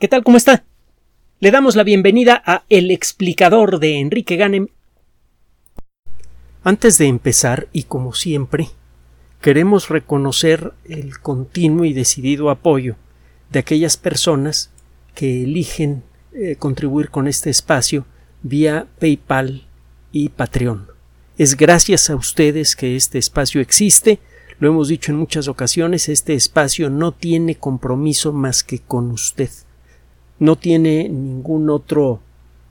¿Qué 0.00 0.08
tal? 0.08 0.24
¿Cómo 0.24 0.36
está? 0.36 0.64
Le 1.38 1.52
damos 1.52 1.76
la 1.76 1.84
bienvenida 1.84 2.42
a 2.44 2.64
El 2.68 2.90
explicador 2.90 3.78
de 3.78 4.00
Enrique 4.00 4.34
Ganem. 4.34 4.66
Antes 6.64 6.98
de 6.98 7.06
empezar, 7.06 7.68
y 7.72 7.84
como 7.84 8.12
siempre, 8.12 8.70
queremos 9.40 9.90
reconocer 9.90 10.72
el 10.84 11.20
continuo 11.20 11.84
y 11.84 11.92
decidido 11.92 12.50
apoyo 12.50 12.96
de 13.50 13.60
aquellas 13.60 13.96
personas 13.96 14.72
que 15.14 15.44
eligen 15.44 16.02
eh, 16.32 16.56
contribuir 16.56 17.10
con 17.10 17.28
este 17.28 17.50
espacio 17.50 18.04
vía 18.42 18.88
PayPal 18.98 19.68
y 20.10 20.30
Patreon. 20.30 20.88
Es 21.38 21.56
gracias 21.56 22.10
a 22.10 22.16
ustedes 22.16 22.74
que 22.74 22.96
este 22.96 23.18
espacio 23.18 23.60
existe. 23.60 24.18
Lo 24.58 24.68
hemos 24.68 24.88
dicho 24.88 25.12
en 25.12 25.18
muchas 25.18 25.46
ocasiones, 25.46 26.08
este 26.08 26.34
espacio 26.34 26.90
no 26.90 27.12
tiene 27.12 27.54
compromiso 27.54 28.32
más 28.32 28.64
que 28.64 28.80
con 28.80 29.12
usted 29.12 29.50
no 30.38 30.56
tiene 30.56 31.08
ningún 31.08 31.70
otro 31.70 32.20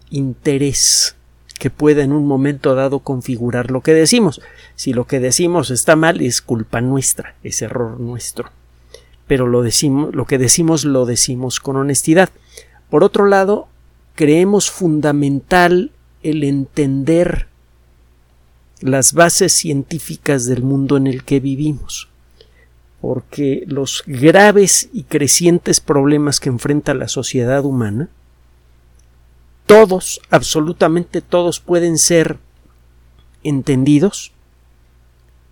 interés 0.10 1.16
que 1.60 1.70
pueda 1.70 2.04
en 2.04 2.12
un 2.12 2.28
momento 2.28 2.76
dado 2.76 3.00
configurar 3.00 3.72
lo 3.72 3.82
que 3.82 3.94
decimos. 3.94 4.42
Si 4.76 4.94
lo 4.94 5.06
que 5.06 5.20
decimos 5.20 5.72
está 5.72 5.96
mal, 5.96 6.22
es 6.22 6.42
culpa 6.42 6.82
nuestra, 6.82 7.36
es 7.44 7.62
error 7.62 8.00
nuestro. 8.00 8.52
Pero 9.28 9.48
lo, 9.48 9.64
decimos, 9.64 10.14
lo 10.14 10.26
que 10.26 10.38
decimos 10.38 10.84
lo 10.84 11.06
decimos 11.06 11.60
con 11.60 11.78
honestidad. 11.78 12.30
Por 12.90 13.04
otro 13.04 13.26
lado, 13.28 13.68
creemos 14.16 14.70
fundamental 14.70 15.92
el 16.22 16.44
entender 16.44 17.48
las 18.82 19.14
bases 19.14 19.54
científicas 19.54 20.46
del 20.46 20.64
mundo 20.64 20.98
en 20.98 21.08
el 21.08 21.24
que 21.24 21.40
vivimos 21.40 22.10
porque 23.04 23.66
los 23.68 24.06
graves 24.08 24.88
y 24.94 25.04
crecientes 25.04 25.82
problemas 25.82 26.40
que 26.40 26.48
enfrenta 26.48 26.94
la 26.94 27.10
sociedad 27.10 27.66
humana, 27.66 28.08
todos, 29.66 30.22
absolutamente 30.30 31.20
todos, 31.20 31.60
pueden 31.60 31.98
ser 31.98 32.38
entendidos 33.44 34.32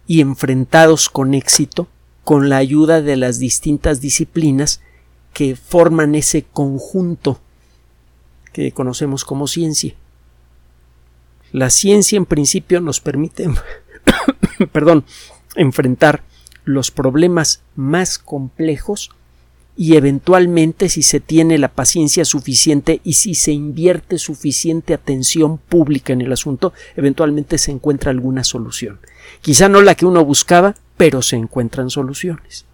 y 0.07 0.21
enfrentados 0.21 1.09
con 1.09 1.33
éxito 1.33 1.89
con 2.23 2.47
la 2.47 2.55
ayuda 2.55 3.01
de 3.01 3.17
las 3.17 3.37
distintas 3.37 3.99
disciplinas 3.99 4.79
que 5.33 5.57
forman 5.57 6.15
ese 6.15 6.43
conjunto 6.43 7.41
que 8.53 8.71
conocemos 8.71 9.25
como 9.25 9.47
ciencia. 9.47 9.93
La 11.51 11.69
ciencia 11.69 12.15
en 12.15 12.25
principio 12.25 12.79
nos 12.79 13.01
permite 13.01 13.49
perdón, 14.71 15.03
enfrentar 15.55 16.23
los 16.63 16.91
problemas 16.91 17.61
más 17.75 18.19
complejos 18.19 19.11
y 19.75 19.95
eventualmente 19.95 20.89
si 20.89 21.01
se 21.01 21.19
tiene 21.19 21.57
la 21.57 21.69
paciencia 21.69 22.25
suficiente 22.25 23.01
y 23.03 23.13
si 23.13 23.35
se 23.35 23.51
invierte 23.51 24.17
suficiente 24.17 24.93
atención 24.93 25.57
pública 25.57 26.13
en 26.13 26.21
el 26.21 26.31
asunto, 26.31 26.73
eventualmente 26.95 27.57
se 27.57 27.71
encuentra 27.71 28.11
alguna 28.11 28.43
solución. 28.43 28.99
Quizá 29.41 29.69
no 29.69 29.81
la 29.81 29.95
que 29.95 30.05
uno 30.05 30.25
buscaba, 30.25 30.75
pero 30.97 31.21
se 31.21 31.37
encuentran 31.37 31.89
soluciones. 31.89 32.65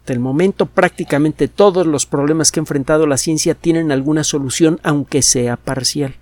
Hasta 0.00 0.12
el 0.12 0.20
momento 0.20 0.66
prácticamente 0.66 1.48
todos 1.48 1.86
los 1.86 2.06
problemas 2.06 2.52
que 2.52 2.60
ha 2.60 2.62
enfrentado 2.62 3.06
la 3.06 3.18
ciencia 3.18 3.54
tienen 3.54 3.90
alguna 3.90 4.24
solución, 4.24 4.80
aunque 4.82 5.22
sea 5.22 5.56
parcial. 5.56 6.14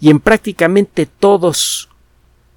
Y 0.00 0.10
en 0.10 0.20
prácticamente 0.20 1.06
todos 1.06 1.88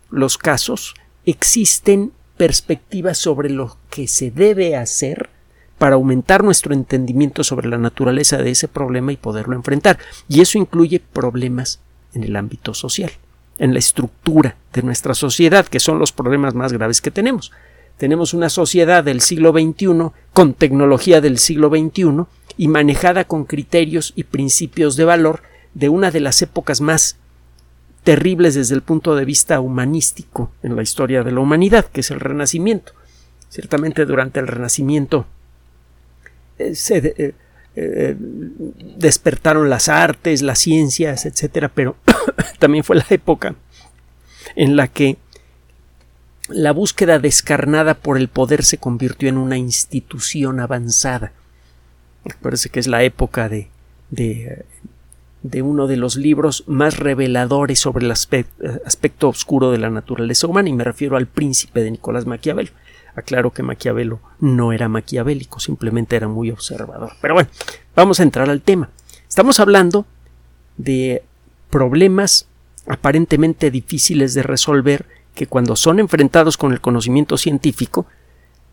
los 0.09 0.37
casos 0.37 0.95
existen 1.25 2.13
perspectivas 2.39 3.17
sobre 3.17 3.49
lo 3.49 3.75
que 3.89 4.07
se 4.07 4.31
debe 4.31 4.77
hacer 4.77 5.29
para 5.77 5.95
aumentar 5.95 6.41
nuestro 6.41 6.73
entendimiento 6.73 7.43
sobre 7.43 7.67
la 7.67 7.77
naturaleza 7.77 8.37
de 8.37 8.51
ese 8.51 8.69
problema 8.69 9.11
y 9.11 9.17
poderlo 9.17 9.57
enfrentar. 9.57 9.99
Y 10.29 10.39
eso 10.39 10.57
incluye 10.57 11.01
problemas 11.01 11.81
en 12.13 12.23
el 12.23 12.37
ámbito 12.37 12.73
social, 12.73 13.11
en 13.57 13.73
la 13.73 13.79
estructura 13.79 14.55
de 14.71 14.83
nuestra 14.83 15.15
sociedad, 15.15 15.67
que 15.67 15.81
son 15.81 15.99
los 15.99 16.13
problemas 16.13 16.55
más 16.55 16.71
graves 16.71 17.01
que 17.01 17.11
tenemos. 17.11 17.51
Tenemos 17.97 18.33
una 18.33 18.47
sociedad 18.47 19.03
del 19.03 19.19
siglo 19.19 19.51
XXI 19.51 20.11
con 20.31 20.53
tecnología 20.53 21.19
del 21.19 21.39
siglo 21.39 21.67
XXI 21.67 22.23
y 22.55 22.69
manejada 22.69 23.25
con 23.25 23.43
criterios 23.43 24.13
y 24.15 24.23
principios 24.23 24.95
de 24.95 25.03
valor 25.03 25.41
de 25.73 25.89
una 25.89 26.09
de 26.09 26.21
las 26.21 26.41
épocas 26.41 26.79
más 26.79 27.17
terribles 28.03 28.55
desde 28.55 28.75
el 28.75 28.81
punto 28.81 29.15
de 29.15 29.25
vista 29.25 29.59
humanístico 29.59 30.51
en 30.63 30.75
la 30.75 30.81
historia 30.81 31.23
de 31.23 31.31
la 31.31 31.39
humanidad, 31.39 31.85
que 31.85 32.01
es 32.01 32.11
el 32.11 32.19
Renacimiento. 32.19 32.93
Ciertamente 33.49 34.05
durante 34.05 34.39
el 34.39 34.47
Renacimiento 34.47 35.25
eh, 36.57 36.75
se 36.75 36.97
eh, 36.97 37.33
eh, 37.75 38.15
despertaron 38.97 39.69
las 39.69 39.89
artes, 39.89 40.41
las 40.41 40.59
ciencias, 40.59 41.25
etcétera, 41.25 41.69
pero 41.69 41.95
también 42.59 42.83
fue 42.83 42.97
la 42.97 43.05
época 43.09 43.55
en 44.55 44.75
la 44.75 44.87
que 44.87 45.17
la 46.49 46.71
búsqueda 46.71 47.19
descarnada 47.19 47.93
por 47.93 48.17
el 48.17 48.27
poder 48.27 48.63
se 48.63 48.77
convirtió 48.77 49.29
en 49.29 49.37
una 49.37 49.57
institución 49.57 50.59
avanzada. 50.59 51.31
parece 52.41 52.69
que 52.69 52.79
es 52.79 52.87
la 52.87 53.03
época 53.03 53.49
de, 53.49 53.69
de 54.09 54.65
de 55.41 55.61
uno 55.61 55.87
de 55.87 55.97
los 55.97 56.15
libros 56.15 56.63
más 56.67 56.97
reveladores 56.97 57.79
sobre 57.79 58.05
el 58.05 58.11
aspecto, 58.11 59.29
oscuro 59.29 59.71
de 59.71 59.77
la 59.77 59.89
naturaleza 59.89 60.47
humana, 60.47 60.69
y 60.69 60.73
me 60.73 60.83
refiero 60.83 61.17
al 61.17 61.27
príncipe 61.27 61.81
de 61.83 61.91
Nicolás 61.91 62.25
Maquiavelo. 62.25 62.71
Aclaro 63.15 63.51
que 63.51 63.63
Maquiavelo 63.63 64.19
no 64.39 64.71
era 64.71 64.87
maquiavélico, 64.87 65.59
simplemente 65.59 66.15
era 66.15 66.27
muy 66.27 66.51
observador. 66.51 67.13
Pero 67.21 67.33
bueno, 67.33 67.49
vamos 67.95 68.19
a 68.19 68.23
entrar 68.23 68.49
al 68.49 68.61
tema. 68.61 68.89
Estamos 69.27 69.59
hablando 69.59 70.05
de 70.77 71.23
problemas 71.69 72.47
aparentemente 72.87 73.71
difíciles 73.71 74.33
de 74.33 74.43
resolver 74.43 75.05
que 75.35 75.47
cuando 75.47 75.75
son 75.75 75.99
enfrentados 75.99 76.57
con 76.57 76.71
el 76.71 76.81
conocimiento 76.81 77.37
científico, 77.37 78.05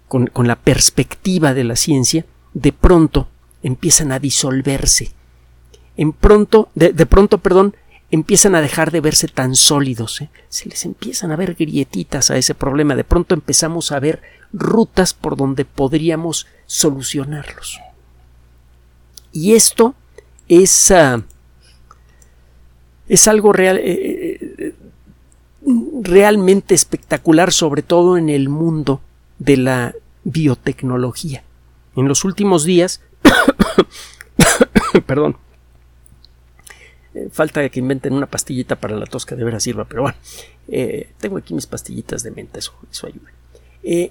con, 0.06 0.26
con 0.26 0.46
la 0.46 0.56
perspectiva 0.56 1.54
de 1.54 1.64
la 1.64 1.76
ciencia, 1.76 2.24
de 2.54 2.72
pronto 2.72 3.28
empiezan 3.62 4.12
a 4.12 4.18
disolverse 4.18 5.15
en 5.96 6.12
pronto, 6.12 6.68
de, 6.74 7.06
pronto, 7.06 7.38
perdón, 7.38 7.74
empiezan 8.10 8.54
a 8.54 8.60
dejar 8.60 8.90
de 8.90 9.00
verse 9.00 9.28
tan 9.28 9.54
sólidos. 9.54 10.20
¿eh? 10.20 10.30
Se 10.48 10.68
les 10.68 10.84
empiezan 10.84 11.32
a 11.32 11.36
ver 11.36 11.54
grietitas 11.54 12.30
a 12.30 12.36
ese 12.36 12.54
problema. 12.54 12.94
De 12.94 13.04
pronto 13.04 13.34
empezamos 13.34 13.92
a 13.92 14.00
ver 14.00 14.20
rutas 14.52 15.14
por 15.14 15.36
donde 15.36 15.64
podríamos 15.64 16.46
solucionarlos. 16.66 17.80
Y 19.32 19.54
esto 19.54 19.94
es, 20.48 20.90
ah, 20.90 21.22
es 23.08 23.28
algo 23.28 23.52
real, 23.52 23.78
eh, 23.78 24.38
eh, 24.58 24.74
realmente 26.02 26.74
espectacular, 26.74 27.52
sobre 27.52 27.82
todo 27.82 28.16
en 28.16 28.28
el 28.28 28.48
mundo 28.48 29.00
de 29.38 29.56
la 29.56 29.94
biotecnología. 30.24 31.42
En 31.96 32.08
los 32.08 32.24
últimos 32.24 32.64
días, 32.64 33.00
perdón, 35.06 35.36
falta 37.30 37.68
que 37.68 37.78
inventen 37.78 38.12
una 38.12 38.26
pastillita 38.26 38.76
para 38.76 38.96
la 38.96 39.06
tos 39.06 39.26
que 39.26 39.34
de 39.34 39.44
veras 39.44 39.62
sirva, 39.62 39.84
pero 39.84 40.02
bueno, 40.02 40.18
eh, 40.68 41.10
tengo 41.18 41.38
aquí 41.38 41.54
mis 41.54 41.66
pastillitas 41.66 42.22
de 42.22 42.30
menta, 42.30 42.58
eso, 42.58 42.72
eso 42.90 43.06
ayuda. 43.06 43.30
Eh, 43.82 44.10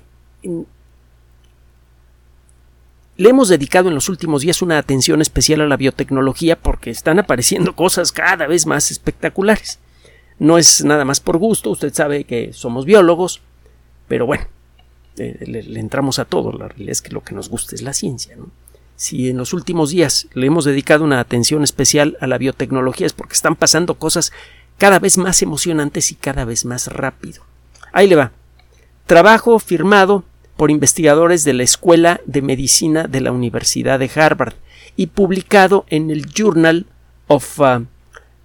le 3.18 3.30
hemos 3.30 3.50
dedicado 3.50 3.90
en 3.90 3.96
los 3.96 4.10
últimos 4.10 4.42
días 4.42 4.62
una 4.62 4.78
atención 4.78 5.22
especial 5.22 5.62
a 5.62 5.68
la 5.68 5.78
biotecnología 5.78 6.58
porque 6.60 6.90
están 6.90 7.20
apareciendo 7.20 7.76
cosas 7.76 8.12
cada 8.12 8.48
vez 8.48 8.66
más 8.66 8.92
espectaculares. 8.92 9.80
No 10.38 10.58
es 10.58 10.84
nada 10.84 11.06
más 11.06 11.22
por 11.22 11.38
gusto, 11.38 11.70
usted 11.70 11.94
sabe 11.94 12.26
que 12.26 12.52
somos 12.52 12.86
biólogos, 12.86 13.42
pero 14.10 14.26
bueno, 14.26 14.46
le, 15.16 15.64
le, 15.64 15.80
entramos 15.80 16.20
a 16.20 16.26
todo. 16.26 16.52
La 16.52 16.68
realidad 16.68 16.92
es 16.92 17.02
que 17.02 17.14
lo 17.14 17.24
que 17.24 17.34
nos 17.34 17.48
gusta 17.48 17.76
es 17.76 17.82
la 17.82 17.94
ciencia. 17.94 18.36
¿no? 18.36 18.52
Si 18.96 19.30
en 19.30 19.38
los 19.38 19.54
últimos 19.54 19.90
días 19.90 20.28
le 20.34 20.48
hemos 20.48 20.66
dedicado 20.66 21.04
una 21.04 21.20
atención 21.20 21.64
especial 21.64 22.18
a 22.22 22.28
la 22.28 22.38
biotecnología 22.38 23.06
es 23.06 23.14
porque 23.14 23.34
están 23.34 23.56
pasando 23.56 23.96
cosas 23.96 24.32
cada 24.78 25.00
vez 25.00 25.18
más 25.18 25.42
emocionantes 25.42 26.12
y 26.12 26.16
cada 26.16 26.46
vez 26.46 26.66
más 26.66 26.88
rápido. 26.88 27.44
Ahí 27.92 28.08
le 28.08 28.16
va. 28.16 28.32
Trabajo 29.06 29.60
firmado 29.60 30.24
por 30.58 30.72
investigadores 30.72 31.44
de 31.44 31.54
la 31.54 31.64
Escuela 31.64 32.22
de 32.26 32.42
Medicina 32.42 33.04
de 33.04 33.22
la 33.22 33.32
Universidad 33.32 34.00
de 34.00 34.10
Harvard 34.16 34.54
y 34.96 35.08
publicado 35.08 35.86
en 35.90 36.10
el 36.10 36.26
Journal 36.28 36.86
of 37.28 37.60
uh, 37.60 37.86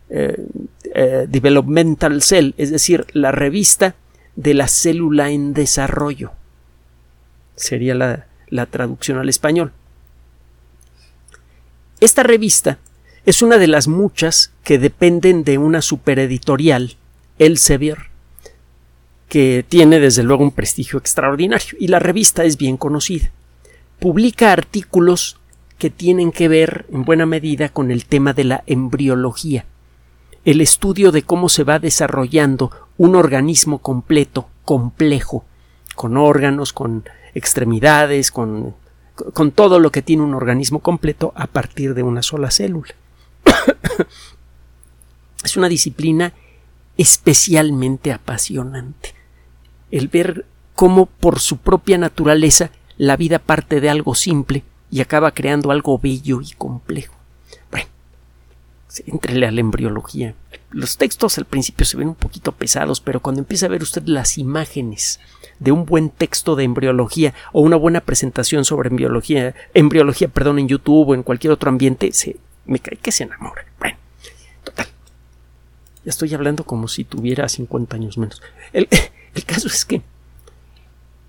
eh, 0.08 0.36
eh, 0.94 1.26
Developmental 1.28 2.22
Cell, 2.22 2.54
es 2.56 2.70
decir, 2.70 3.06
la 3.12 3.30
revista 3.30 3.94
de 4.34 4.54
la 4.54 4.66
célula 4.66 5.30
en 5.30 5.52
desarrollo. 5.52 6.32
Sería 7.54 7.94
la 7.94 8.66
traducción 8.66 9.18
al 9.18 9.28
español. 9.28 9.72
Esta 12.00 12.22
revista 12.22 12.78
es 13.26 13.42
una 13.42 13.58
de 13.58 13.66
las 13.66 13.86
muchas 13.86 14.52
que 14.64 14.78
dependen 14.78 15.44
de 15.44 15.58
una 15.58 15.82
supereditorial, 15.82 16.96
Elsevier, 17.38 17.98
que 19.28 19.66
tiene 19.68 20.00
desde 20.00 20.22
luego 20.22 20.42
un 20.42 20.50
prestigio 20.50 20.98
extraordinario 20.98 21.76
y 21.78 21.88
la 21.88 21.98
revista 21.98 22.44
es 22.44 22.56
bien 22.56 22.78
conocida. 22.78 23.30
Publica 23.98 24.50
artículos 24.50 25.38
que 25.76 25.90
tienen 25.90 26.32
que 26.32 26.48
ver 26.48 26.86
en 26.90 27.04
buena 27.04 27.26
medida 27.26 27.68
con 27.68 27.90
el 27.90 28.06
tema 28.06 28.32
de 28.32 28.44
la 28.44 28.64
embriología, 28.66 29.66
el 30.46 30.62
estudio 30.62 31.12
de 31.12 31.22
cómo 31.22 31.50
se 31.50 31.64
va 31.64 31.78
desarrollando 31.78 32.70
un 32.96 33.14
organismo 33.14 33.78
completo, 33.78 34.48
complejo, 34.64 35.44
con 35.94 36.16
órganos, 36.16 36.72
con 36.72 37.04
extremidades, 37.34 38.30
con, 38.30 38.74
con 39.32 39.50
todo 39.52 39.78
lo 39.78 39.90
que 39.90 40.02
tiene 40.02 40.22
un 40.22 40.34
organismo 40.34 40.80
completo 40.80 41.32
a 41.36 41.46
partir 41.46 41.94
de 41.94 42.02
una 42.02 42.22
sola 42.22 42.50
célula. 42.50 42.94
es 45.44 45.56
una 45.56 45.68
disciplina 45.68 46.32
especialmente 46.96 48.12
apasionante. 48.12 49.14
El 49.90 50.08
ver 50.08 50.46
cómo 50.74 51.06
por 51.06 51.40
su 51.40 51.58
propia 51.58 51.98
naturaleza 51.98 52.70
la 52.96 53.16
vida 53.16 53.38
parte 53.38 53.80
de 53.80 53.90
algo 53.90 54.14
simple 54.14 54.64
y 54.90 55.00
acaba 55.00 55.32
creando 55.32 55.70
algo 55.70 55.98
bello 55.98 56.40
y 56.40 56.52
complejo. 56.52 57.19
Entrele 59.06 59.46
a 59.46 59.52
la 59.52 59.60
embriología. 59.60 60.34
Los 60.70 60.96
textos 60.96 61.38
al 61.38 61.44
principio 61.44 61.86
se 61.86 61.96
ven 61.96 62.08
un 62.08 62.14
poquito 62.14 62.52
pesados, 62.52 63.00
pero 63.00 63.20
cuando 63.20 63.40
empieza 63.40 63.66
a 63.66 63.68
ver 63.68 63.82
usted 63.82 64.02
las 64.06 64.38
imágenes 64.38 65.20
de 65.60 65.70
un 65.70 65.84
buen 65.84 66.10
texto 66.10 66.56
de 66.56 66.64
embriología 66.64 67.34
o 67.52 67.60
una 67.60 67.76
buena 67.76 68.00
presentación 68.00 68.64
sobre 68.64 68.88
embriología, 68.88 69.54
embriología, 69.74 70.28
perdón, 70.28 70.58
en 70.58 70.68
YouTube 70.68 71.10
o 71.10 71.14
en 71.14 71.22
cualquier 71.22 71.52
otro 71.52 71.70
ambiente, 71.70 72.12
se, 72.12 72.36
me 72.66 72.80
cae 72.80 72.96
que 72.96 73.12
se 73.12 73.24
enamora. 73.24 73.64
Bueno, 73.78 73.96
total. 74.64 74.86
Ya 76.04 76.10
estoy 76.10 76.34
hablando 76.34 76.64
como 76.64 76.88
si 76.88 77.04
tuviera 77.04 77.48
50 77.48 77.94
años 77.94 78.18
menos. 78.18 78.42
El 78.72 79.44
caso 79.46 79.68
es 79.68 79.84
que 79.84 80.02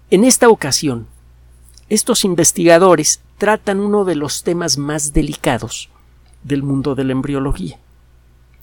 en 0.09 0.23
esta 0.23 0.49
ocasión, 0.49 1.07
estos 1.89 2.25
investigadores 2.25 3.21
tratan 3.37 3.79
uno 3.79 4.03
de 4.03 4.15
los 4.15 4.43
temas 4.43 4.77
más 4.77 5.13
delicados 5.13 5.90
del 6.43 6.63
mundo 6.63 6.95
de 6.95 7.03
la 7.03 7.11
embriología, 7.11 7.77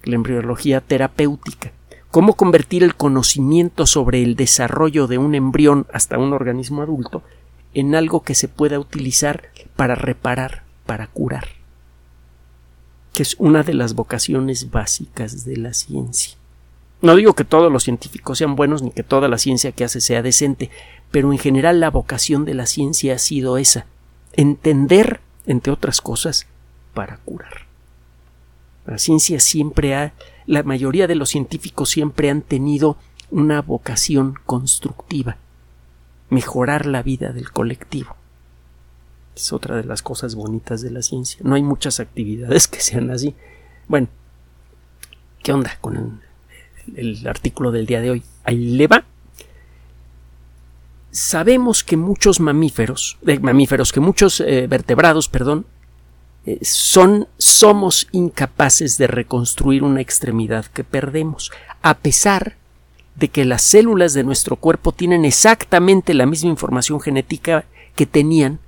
la 0.05 0.15
embriología 0.15 0.81
terapéutica. 0.81 1.73
Cómo 2.11 2.35
convertir 2.35 2.83
el 2.85 2.95
conocimiento 2.95 3.87
sobre 3.87 4.23
el 4.23 4.35
desarrollo 4.35 5.07
de 5.07 5.19
un 5.19 5.35
embrión 5.35 5.87
hasta 5.93 6.19
un 6.19 6.33
organismo 6.33 6.83
adulto 6.83 7.23
en 7.75 7.95
algo 7.95 8.23
que 8.23 8.35
se 8.35 8.49
pueda 8.49 8.79
utilizar 8.79 9.51
para 9.77 9.95
reparar, 9.95 10.63
para 10.87 11.07
curar, 11.07 11.49
que 13.13 13.23
es 13.23 13.37
una 13.39 13.63
de 13.63 13.75
las 13.75 13.95
vocaciones 13.95 14.71
básicas 14.71 15.45
de 15.45 15.59
la 15.59 15.75
ciencia. 15.75 16.37
No 17.01 17.15
digo 17.15 17.35
que 17.35 17.45
todos 17.45 17.71
los 17.71 17.85
científicos 17.85 18.39
sean 18.39 18.57
buenos 18.57 18.83
ni 18.83 18.91
que 18.91 19.05
toda 19.05 19.29
la 19.29 19.39
ciencia 19.39 19.71
que 19.71 19.85
hace 19.85 20.01
sea 20.01 20.23
decente, 20.23 20.71
pero 21.11 21.31
en 21.33 21.39
general 21.39 21.79
la 21.79 21.91
vocación 21.91 22.45
de 22.45 22.55
la 22.55 22.67
ciencia 22.67 23.15
ha 23.15 23.19
sido 23.19 23.59
esa, 23.59 23.87
entender, 24.33 25.21
entre 25.47 25.73
otras 25.73 26.01
cosas, 26.01 26.47
para 26.95 27.19
curar. 27.19 27.68
La 28.89 28.99
ciencia 28.99 29.39
siempre 29.39 29.95
ha, 29.95 30.15
la 30.47 30.63
mayoría 30.63 31.07
de 31.07 31.15
los 31.15 31.31
científicos 31.31 31.91
siempre 31.91 32.31
han 32.31 32.43
tenido 32.43 32.97
una 33.31 33.61
vocación 33.61 34.35
constructiva, 34.47 35.37
mejorar 36.31 36.87
la 36.87 37.03
vida 37.03 37.33
del 37.33 37.51
colectivo. 37.51 38.17
Es 39.37 39.53
otra 39.53 39.77
de 39.77 39.85
las 39.85 40.03
cosas 40.03 40.35
bonitas 40.35 40.81
de 40.81 40.91
la 40.91 41.03
ciencia. 41.03 41.41
No 41.45 41.55
hay 41.55 41.63
muchas 41.63 42.01
actividades 42.01 42.67
que 42.67 42.81
sean 42.81 43.11
así. 43.11 43.35
Bueno, 43.87 44.09
¿qué 45.43 45.53
onda 45.53 45.77
con 45.81 46.21
el 46.97 47.27
artículo 47.27 47.71
del 47.71 47.87
día 47.87 48.01
de 48.01 48.11
hoy. 48.11 48.23
Ahí 48.45 48.77
le 48.77 48.87
va. 48.87 49.05
Sabemos 51.11 51.85
que 51.85 51.97
muchos 51.97 52.41
mamíferos, 52.41 53.19
eh, 53.27 53.39
mamíferos, 53.39 53.93
que 53.93 54.01
muchos 54.01 54.41
eh, 54.41 54.67
vertebrados, 54.69 55.29
perdón, 55.29 55.67
son, 56.63 57.29
somos 57.39 58.09
incapaces 58.13 58.99
de 58.99 59.07
reconstruir 59.07 59.83
una 59.83 60.01
extremidad 60.01 60.67
que 60.67 60.85
perdemos, 60.85 61.51
a 61.83 61.95
pesar 61.95 62.57
de 63.17 63.29
que 63.29 63.45
las 63.45 63.63
células 63.63 64.15
de 64.15 64.25
nuestro 64.25 64.57
cuerpo 64.57 64.93
tienen 64.93 65.25
exactamente 65.25 66.15
la 66.15 66.27
misma 66.27 66.51
información 66.51 67.01
genética 67.01 67.65
que 67.97 68.07
tenían 68.07 68.61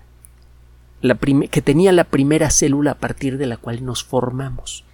la 1.03 1.15
que 1.15 1.63
tenía 1.63 1.93
la 1.93 2.05
primera 2.05 2.51
célula 2.51 2.91
a 2.91 2.99
partir 2.99 3.39
de 3.39 3.47
la 3.47 3.57
cual 3.57 3.85
nos 3.85 4.05
formamos. 4.05 4.85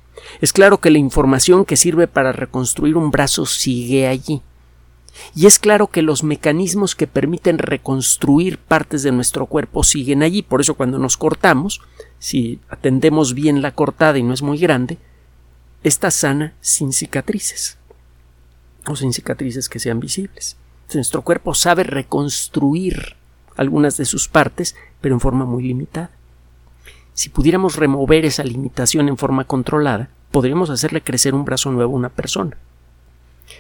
Es 0.41 0.53
claro 0.53 0.79
que 0.79 0.91
la 0.91 0.99
información 0.99 1.65
que 1.65 1.77
sirve 1.77 2.06
para 2.06 2.32
reconstruir 2.32 2.97
un 2.97 3.11
brazo 3.11 3.44
sigue 3.44 4.06
allí. 4.06 4.43
Y 5.35 5.47
es 5.47 5.59
claro 5.59 5.87
que 5.87 6.03
los 6.03 6.23
mecanismos 6.23 6.94
que 6.94 7.06
permiten 7.06 7.59
reconstruir 7.59 8.59
partes 8.59 9.03
de 9.03 9.12
nuestro 9.12 9.47
cuerpo 9.47 9.82
siguen 9.82 10.23
allí. 10.23 10.43
Por 10.43 10.61
eso 10.61 10.75
cuando 10.75 10.99
nos 10.99 11.17
cortamos, 11.17 11.81
si 12.19 12.61
atendemos 12.69 13.35
bien 13.35 13.63
la 13.63 13.73
cortada 13.73 14.19
y 14.19 14.23
no 14.23 14.35
es 14.35 14.43
muy 14.43 14.59
grande, 14.59 14.99
está 15.83 16.11
sana 16.11 16.55
sin 16.61 16.93
cicatrices. 16.93 17.79
O 18.87 18.97
sin 18.97 19.13
cicatrices 19.13 19.69
que 19.69 19.79
sean 19.79 20.01
visibles. 20.01 20.57
Nuestro 20.95 21.23
cuerpo 21.23 21.55
sabe 21.55 21.83
reconstruir 21.83 23.17
algunas 23.57 23.97
de 23.97 24.05
sus 24.05 24.29
partes, 24.29 24.77
pero 25.01 25.15
en 25.15 25.21
forma 25.21 25.45
muy 25.45 25.65
limitada. 25.65 26.11
Si 27.15 27.29
pudiéramos 27.29 27.77
remover 27.77 28.25
esa 28.25 28.45
limitación 28.45 29.09
en 29.09 29.17
forma 29.17 29.45
controlada, 29.45 30.11
podríamos 30.31 30.71
hacerle 30.71 31.01
crecer 31.01 31.35
un 31.35 31.45
brazo 31.45 31.71
nuevo 31.73 31.95
a 31.95 31.97
una 31.97 32.09
persona. 32.11 32.57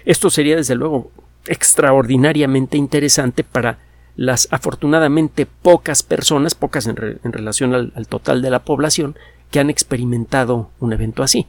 Esto 0.04 0.30
sería 0.30 0.56
desde 0.56 0.74
luego 0.74 1.10
extraordinariamente 1.46 2.76
interesante 2.76 3.44
para 3.44 3.78
las 4.16 4.48
afortunadamente 4.50 5.46
pocas 5.46 6.02
personas, 6.02 6.54
pocas 6.54 6.86
en, 6.86 6.96
relación 6.96 7.74
al, 7.74 7.92
al 7.94 8.08
total 8.08 8.42
de 8.42 8.50
la 8.50 8.64
población, 8.64 9.16
que 9.50 9.60
han 9.60 9.70
experimentado 9.70 10.70
un 10.80 10.92
evento 10.92 11.22
así. 11.22 11.46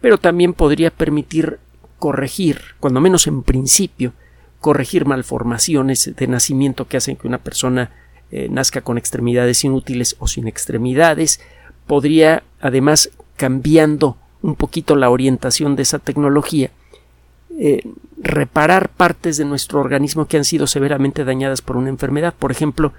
Pero 0.00 0.18
también 0.18 0.52
podría 0.52 0.90
permitir 0.90 1.58
corregir, 1.98 2.60
cuando 2.80 3.00
menos 3.00 3.26
en 3.26 3.42
principio, 3.42 4.12
corregir 4.60 5.06
malformaciones 5.06 6.12
de 6.16 6.26
nacimiento 6.26 6.86
que 6.86 6.96
hacen 6.96 7.16
que 7.16 7.28
una 7.28 7.38
persona 7.38 7.90
eh, 8.30 8.48
nazca 8.50 8.82
con 8.82 8.98
extremidades 8.98 9.64
inútiles 9.64 10.16
o 10.18 10.28
sin 10.28 10.46
extremidades, 10.46 11.40
podría 11.86 12.42
además 12.60 13.10
cambiando 13.36 14.16
un 14.42 14.54
poquito 14.54 14.96
la 14.96 15.10
orientación 15.10 15.76
de 15.76 15.82
esa 15.82 15.98
tecnología, 15.98 16.70
eh, 17.62 17.82
reparar 18.16 18.88
partes 18.88 19.36
de 19.36 19.44
nuestro 19.44 19.80
organismo 19.80 20.24
que 20.24 20.38
han 20.38 20.46
sido 20.46 20.66
severamente 20.66 21.26
dañadas 21.26 21.60
por 21.60 21.76
una 21.76 21.90
enfermedad, 21.90 22.32
por 22.32 22.50
ejemplo, 22.50 22.94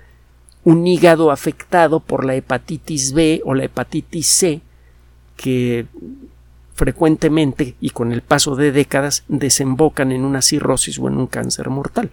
un 0.64 0.86
hígado 0.86 1.32
afectado 1.32 2.00
por 2.00 2.26
la 2.26 2.36
hepatitis 2.36 3.14
B 3.14 3.42
o 3.44 3.56
la 3.56 3.64
hepatitis 3.64 4.28
C, 4.28 4.62
que 5.36 5.88
frecuentemente 6.76 7.74
y 7.82 7.90
con 7.90 8.12
el 8.12 8.22
paso 8.22 8.56
de 8.56 8.72
décadas 8.72 9.24
desembocan 9.28 10.12
en 10.12 10.24
una 10.24 10.44
cirrosis 10.44 11.00
o 11.00 11.08
en 11.08 11.18
un 11.18 11.26
cáncer 11.26 11.72
mortal. 11.72 12.12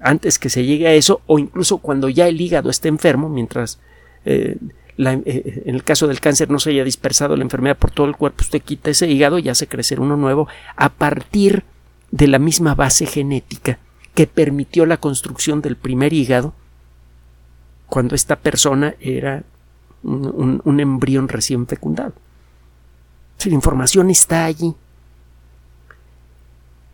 Antes 0.00 0.38
que 0.38 0.50
se 0.50 0.66
llegue 0.66 0.86
a 0.86 0.92
eso 0.92 1.22
o 1.26 1.38
incluso 1.38 1.78
cuando 1.78 2.10
ya 2.10 2.28
el 2.28 2.38
hígado 2.38 2.68
está 2.68 2.88
enfermo, 2.88 3.30
mientras 3.30 3.78
eh, 4.26 4.58
eh, 4.98 5.62
en 5.66 5.74
el 5.74 5.84
caso 5.84 6.06
del 6.06 6.20
cáncer 6.20 6.50
no 6.50 6.58
se 6.58 6.70
haya 6.70 6.84
dispersado 6.84 7.36
la 7.36 7.42
enfermedad 7.42 7.76
por 7.76 7.90
todo 7.90 8.06
el 8.06 8.16
cuerpo, 8.16 8.42
usted 8.42 8.62
quita 8.62 8.90
ese 8.90 9.08
hígado 9.08 9.38
y 9.38 9.48
hace 9.48 9.66
crecer 9.66 10.00
uno 10.00 10.16
nuevo 10.16 10.48
a 10.76 10.88
partir 10.88 11.64
de 12.10 12.26
la 12.26 12.38
misma 12.38 12.74
base 12.74 13.06
genética 13.06 13.78
que 14.14 14.26
permitió 14.26 14.86
la 14.86 14.96
construcción 14.96 15.62
del 15.62 15.76
primer 15.76 16.12
hígado 16.12 16.52
cuando 17.86 18.14
esta 18.14 18.36
persona 18.36 18.94
era 19.00 19.44
un, 20.02 20.60
un 20.64 20.80
embrión 20.80 21.28
recién 21.28 21.66
fecundado. 21.66 22.14
la 23.44 23.54
información 23.54 24.10
está 24.10 24.44
allí. 24.44 24.74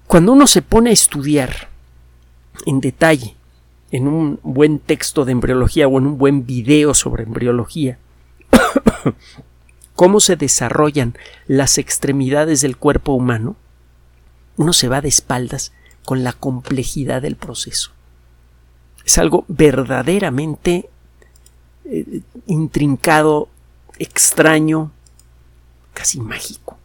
Cuando 0.07 0.33
uno 0.33 0.47
se 0.47 0.63
pone 0.63 0.91
a 0.91 0.93
estudiar 0.93 1.69
en 2.65 2.81
detalle 2.81 3.36
en 3.91 4.09
un 4.09 4.41
buen 4.43 4.79
texto 4.79 5.25
de 5.25 5.33
embriología 5.33 5.89
o 5.89 5.99
en 5.99 6.07
un 6.07 6.19
buen 6.19 6.47
video 6.47 6.95
sobre 6.95 7.23
embriología 7.25 7.99
cómo 9.95 10.21
se 10.21 10.37
desarrollan 10.37 11.17
las 11.47 11.79
extremidades 11.79 12.61
del 12.61 12.77
cuerpo 12.77 13.13
humano, 13.13 13.57
uno 14.57 14.73
se 14.73 14.89
va 14.89 15.01
de 15.01 15.09
espaldas 15.09 15.73
con 16.05 16.23
la 16.23 16.33
complejidad 16.33 17.23
del 17.23 17.37
proceso. 17.37 17.91
Es 19.05 19.19
algo 19.19 19.45
verdaderamente 19.49 20.89
eh, 21.85 22.21
intrincado, 22.47 23.49
extraño, 23.99 24.93
casi 25.95 26.21
mágico. 26.21 26.77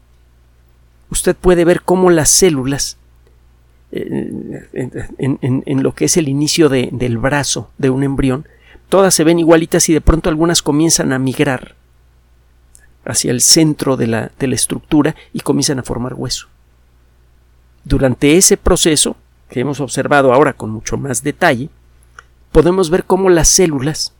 Usted 1.10 1.36
puede 1.36 1.66
ver 1.66 1.82
cómo 1.82 2.10
las 2.10 2.30
células 2.30 2.98
en, 3.92 5.84
lo 5.84 5.94
que 5.94 6.06
es 6.06 6.18
el 6.18 6.30
inicio 6.30 6.70
del 6.70 7.18
brazo 7.18 7.70
de 7.78 7.90
un 7.90 8.04
embrión, 8.04 8.48
todas 8.90 9.14
se 9.14 9.24
ven 9.24 9.40
igualitas 9.40 9.90
y 9.90 9.94
de 9.94 10.02
pronto 10.02 10.30
algunas 10.30 10.62
comienzan 10.62 11.14
a 11.14 11.20
migrar 11.20 11.76
hacia 13.06 13.32
el 13.32 13.42
centro 13.42 13.98
de 13.98 14.08
la, 14.08 14.32
de 14.38 14.48
la 14.48 14.56
estructura 14.56 15.16
y 15.34 15.40
comienzan 15.40 15.80
a 15.80 15.84
formar 15.84 16.14
hueso. 16.14 16.48
Durante 17.84 18.38
ese 18.38 18.58
proceso, 18.58 19.16
que 19.50 19.60
hemos 19.60 19.80
observado 19.80 20.34
ahora 20.34 20.54
con 20.54 20.70
mucho 20.70 20.98
más 20.98 21.24
detalle, 21.24 21.70
podemos 22.52 22.90
ver 22.90 23.04
cómo 23.06 23.30
las 23.30 23.48
células 23.48 24.14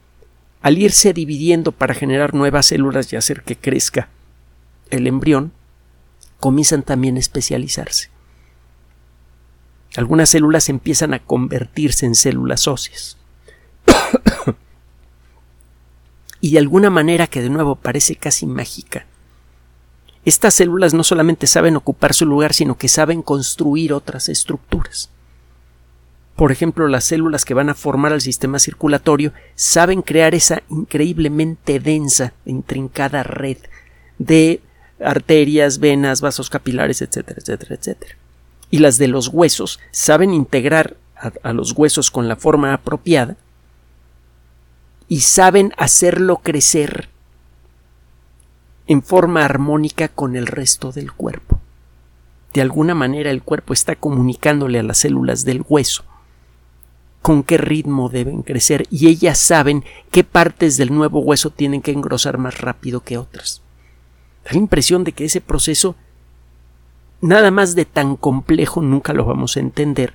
al 0.62 0.78
irse 0.78 1.14
dividiendo 1.14 1.72
para 1.72 1.94
generar 1.94 2.34
nuevas 2.34 2.68
células 2.68 3.12
y 3.12 3.16
hacer 3.16 3.42
que 3.44 3.56
crezca 3.56 4.10
el 4.90 5.08
embrión, 5.08 5.52
comienzan 6.40 6.84
también 6.84 7.16
a 7.16 7.20
especializarse. 7.20 8.10
Algunas 9.98 10.30
células 10.30 10.70
empiezan 10.70 11.14
a 11.14 11.20
convertirse 11.20 12.06
en 12.06 12.16
células 12.16 12.68
óseas. 12.68 13.18
y 16.42 16.52
de 16.52 16.60
alguna 16.60 16.90
manera 16.90 17.28
que 17.28 17.42
de 17.42 17.50
nuevo 17.50 17.76
parece 17.76 18.16
casi 18.16 18.46
mágica, 18.46 19.06
estas 20.24 20.54
células 20.54 20.94
no 20.94 21.04
solamente 21.04 21.48
saben 21.48 21.76
ocupar 21.76 22.14
su 22.14 22.26
lugar, 22.26 22.54
sino 22.54 22.78
que 22.78 22.88
saben 22.88 23.22
construir 23.22 23.92
otras 23.92 24.30
estructuras. 24.30 25.10
Por 26.36 26.52
ejemplo, 26.52 26.88
las 26.88 27.04
células 27.04 27.44
que 27.44 27.54
van 27.54 27.70
a 27.70 27.76
formar 27.76 28.14
el 28.14 28.22
sistema 28.22 28.60
circulatorio 28.60 29.34
saben 29.56 30.02
crear 30.02 30.34
esa 30.36 30.64
increíblemente 30.70 31.80
densa, 31.80 32.34
intrincada 32.46 33.24
red 33.24 33.58
de 34.18 34.62
arterias, 35.00 35.80
venas, 35.80 36.22
vasos 36.22 36.50
capilares, 36.50 37.02
etcétera, 37.02 37.40
etcétera, 37.40 37.76
etcétera. 37.76 38.21
Y 38.72 38.80
las 38.80 38.98
de 38.98 39.08
los 39.08 39.28
huesos 39.28 39.80
saben 39.92 40.34
integrar 40.34 40.98
a, 41.16 41.32
a 41.44 41.54
los 41.54 41.74
huesos 41.74 42.10
con 42.10 42.28
la 42.28 42.36
forma 42.36 42.74
apropiada 42.74 43.38
y 45.08 45.20
saben 45.20 45.74
hacerlo 45.78 46.38
crecer 46.38 47.10
en 48.88 49.04
forma 49.04 49.46
armónica 49.46 50.08
con 50.08 50.36
el 50.36 50.48
resto 50.48 50.92
del 50.92 51.12
cuerpo. 51.12 51.60
De 52.54 52.62
alguna 52.62 52.96
manera 52.96 53.30
el 53.30 53.44
cuerpo 53.44 53.74
está 53.74 53.96
comunicándole 53.96 54.80
a 54.80 54.84
las 54.84 54.98
células 54.98 55.46
del 55.46 55.64
hueso 55.68 56.04
con 57.22 57.44
qué 57.44 57.58
ritmo 57.58 58.10
deben 58.10 58.42
crecer 58.42 58.88
y 58.90 59.08
ellas 59.08 59.38
saben 59.38 59.84
qué 60.10 60.24
partes 60.24 60.78
del 60.78 60.94
nuevo 60.94 61.20
hueso 61.20 61.52
tienen 61.52 61.82
que 61.82 61.92
engrosar 61.92 62.38
más 62.38 62.60
rápido 62.60 63.02
que 63.02 63.18
otras. 63.18 63.62
Da 64.44 64.52
la 64.54 64.58
impresión 64.58 65.04
de 65.04 65.12
que 65.12 65.26
ese 65.26 65.40
proceso 65.40 65.96
nada 67.22 67.52
más 67.52 67.76
de 67.76 67.86
tan 67.86 68.16
complejo 68.16 68.82
nunca 68.82 69.14
lo 69.14 69.26
vamos 69.26 69.56
a 69.56 69.60
entender 69.60 70.14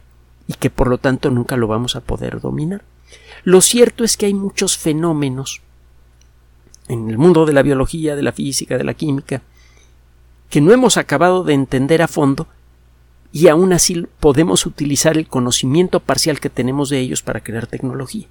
y 0.49 0.55
que 0.55 0.71
por 0.71 0.89
lo 0.89 0.99
tanto 0.99 1.31
nunca 1.31 1.57
lo 1.57 1.67
vamos 1.67 1.97
a 1.97 2.01
poder 2.01 2.41
dominar. 2.41 2.83
Lo 3.45 3.61
cierto 3.61 4.05
es 4.05 4.17
que 4.17 4.27
hay 4.27 4.35
muchos 4.35 4.77
fenómenos 4.77 5.63
en 6.89 7.09
el 7.11 7.19
mundo 7.19 7.47
de 7.47 7.53
la 7.53 7.63
biología, 7.63 8.17
de 8.17 8.23
la 8.23 8.33
física, 8.33 8.77
de 8.77 8.85
la 8.85 8.95
química, 8.95 9.43
que 10.51 10.61
no 10.61 10.73
hemos 10.73 10.97
acabado 10.97 11.45
de 11.45 11.55
entender 11.55 12.03
a 12.03 12.09
fondo 12.09 12.47
y 13.33 13.49
aún 13.49 13.73
así 13.73 14.07
podemos 14.21 14.67
utilizar 14.67 15.17
el 15.17 15.27
conocimiento 15.27 16.01
parcial 16.01 16.41
que 16.41 16.51
tenemos 16.51 16.89
de 16.91 17.01
ellos 17.01 17.23
para 17.23 17.41
crear 17.41 17.67
tecnología. 17.67 18.27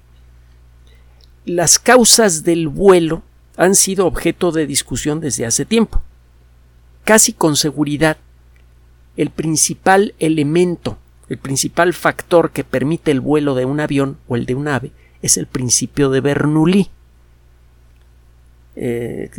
Las 1.44 1.78
causas 1.78 2.42
del 2.42 2.68
vuelo 2.68 3.22
han 3.56 3.74
sido 3.74 4.06
objeto 4.06 4.52
de 4.52 4.66
discusión 4.66 5.20
desde 5.20 5.46
hace 5.46 5.64
tiempo. 5.64 6.02
Casi 7.04 7.32
con 7.32 7.56
seguridad, 7.56 8.16
el 9.16 9.30
principal 9.30 10.14
elemento, 10.18 10.98
el 11.28 11.38
principal 11.38 11.92
factor 11.94 12.50
que 12.50 12.64
permite 12.64 13.10
el 13.10 13.20
vuelo 13.20 13.54
de 13.54 13.64
un 13.64 13.80
avión 13.80 14.18
o 14.28 14.36
el 14.36 14.46
de 14.46 14.54
un 14.54 14.68
ave 14.68 14.92
es 15.22 15.36
el 15.36 15.46
principio 15.46 16.10
de 16.10 16.20
Bernoulli. 16.20 16.90
Eh, 18.76 19.30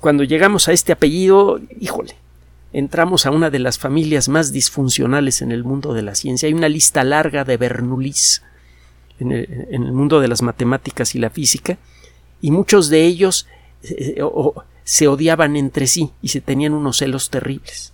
cuando 0.00 0.24
llegamos 0.24 0.68
a 0.68 0.72
este 0.72 0.92
apellido, 0.92 1.60
híjole, 1.78 2.14
entramos 2.72 3.26
a 3.26 3.30
una 3.30 3.50
de 3.50 3.58
las 3.58 3.78
familias 3.78 4.28
más 4.28 4.52
disfuncionales 4.52 5.42
en 5.42 5.52
el 5.52 5.64
mundo 5.64 5.92
de 5.92 6.02
la 6.02 6.14
ciencia. 6.14 6.46
Hay 6.46 6.54
una 6.54 6.68
lista 6.68 7.04
larga 7.04 7.44
de 7.44 7.56
Bernoullis 7.56 8.42
en 9.20 9.32
el, 9.32 9.92
mundo 9.92 10.20
de 10.20 10.28
las 10.28 10.42
matemáticas 10.42 11.14
y 11.14 11.18
la 11.18 11.30
física, 11.30 11.76
y 12.40 12.50
muchos 12.50 12.88
de 12.88 13.04
ellos 13.04 13.46
eh, 13.82 14.22
se 14.84 15.08
odiaban 15.08 15.56
entre 15.56 15.86
sí 15.86 16.12
y 16.22 16.28
se 16.28 16.40
tenían 16.40 16.72
unos 16.72 16.98
celos 16.98 17.28
terribles. 17.30 17.92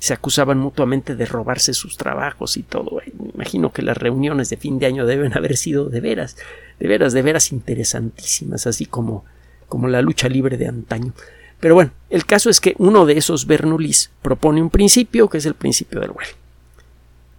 Se 0.00 0.14
acusaban 0.14 0.58
mutuamente 0.58 1.14
de 1.14 1.26
robarse 1.26 1.74
sus 1.74 1.96
trabajos 1.96 2.56
y 2.56 2.62
todo. 2.62 3.00
Me 3.18 3.30
imagino 3.34 3.72
que 3.72 3.82
las 3.82 3.96
reuniones 3.96 4.50
de 4.50 4.56
fin 4.56 4.78
de 4.78 4.86
año 4.86 5.06
deben 5.06 5.36
haber 5.36 5.56
sido 5.56 5.88
de 5.90 6.00
veras, 6.00 6.36
de 6.78 6.88
veras, 6.88 7.12
de 7.12 7.22
veras 7.22 7.52
interesantísimas, 7.52 8.66
así 8.66 8.86
como, 8.86 9.24
como 9.68 9.88
la 9.88 10.02
lucha 10.02 10.28
libre 10.28 10.56
de 10.56 10.66
antaño. 10.66 11.12
Pero 11.60 11.74
bueno, 11.74 11.92
el 12.08 12.24
caso 12.24 12.48
es 12.48 12.60
que 12.60 12.74
uno 12.78 13.04
de 13.04 13.18
esos 13.18 13.46
Bernoullis 13.46 14.10
propone 14.22 14.62
un 14.62 14.70
principio 14.70 15.28
que 15.28 15.38
es 15.38 15.46
el 15.46 15.54
principio 15.54 16.00
del 16.00 16.10
vuelo. 16.10 16.32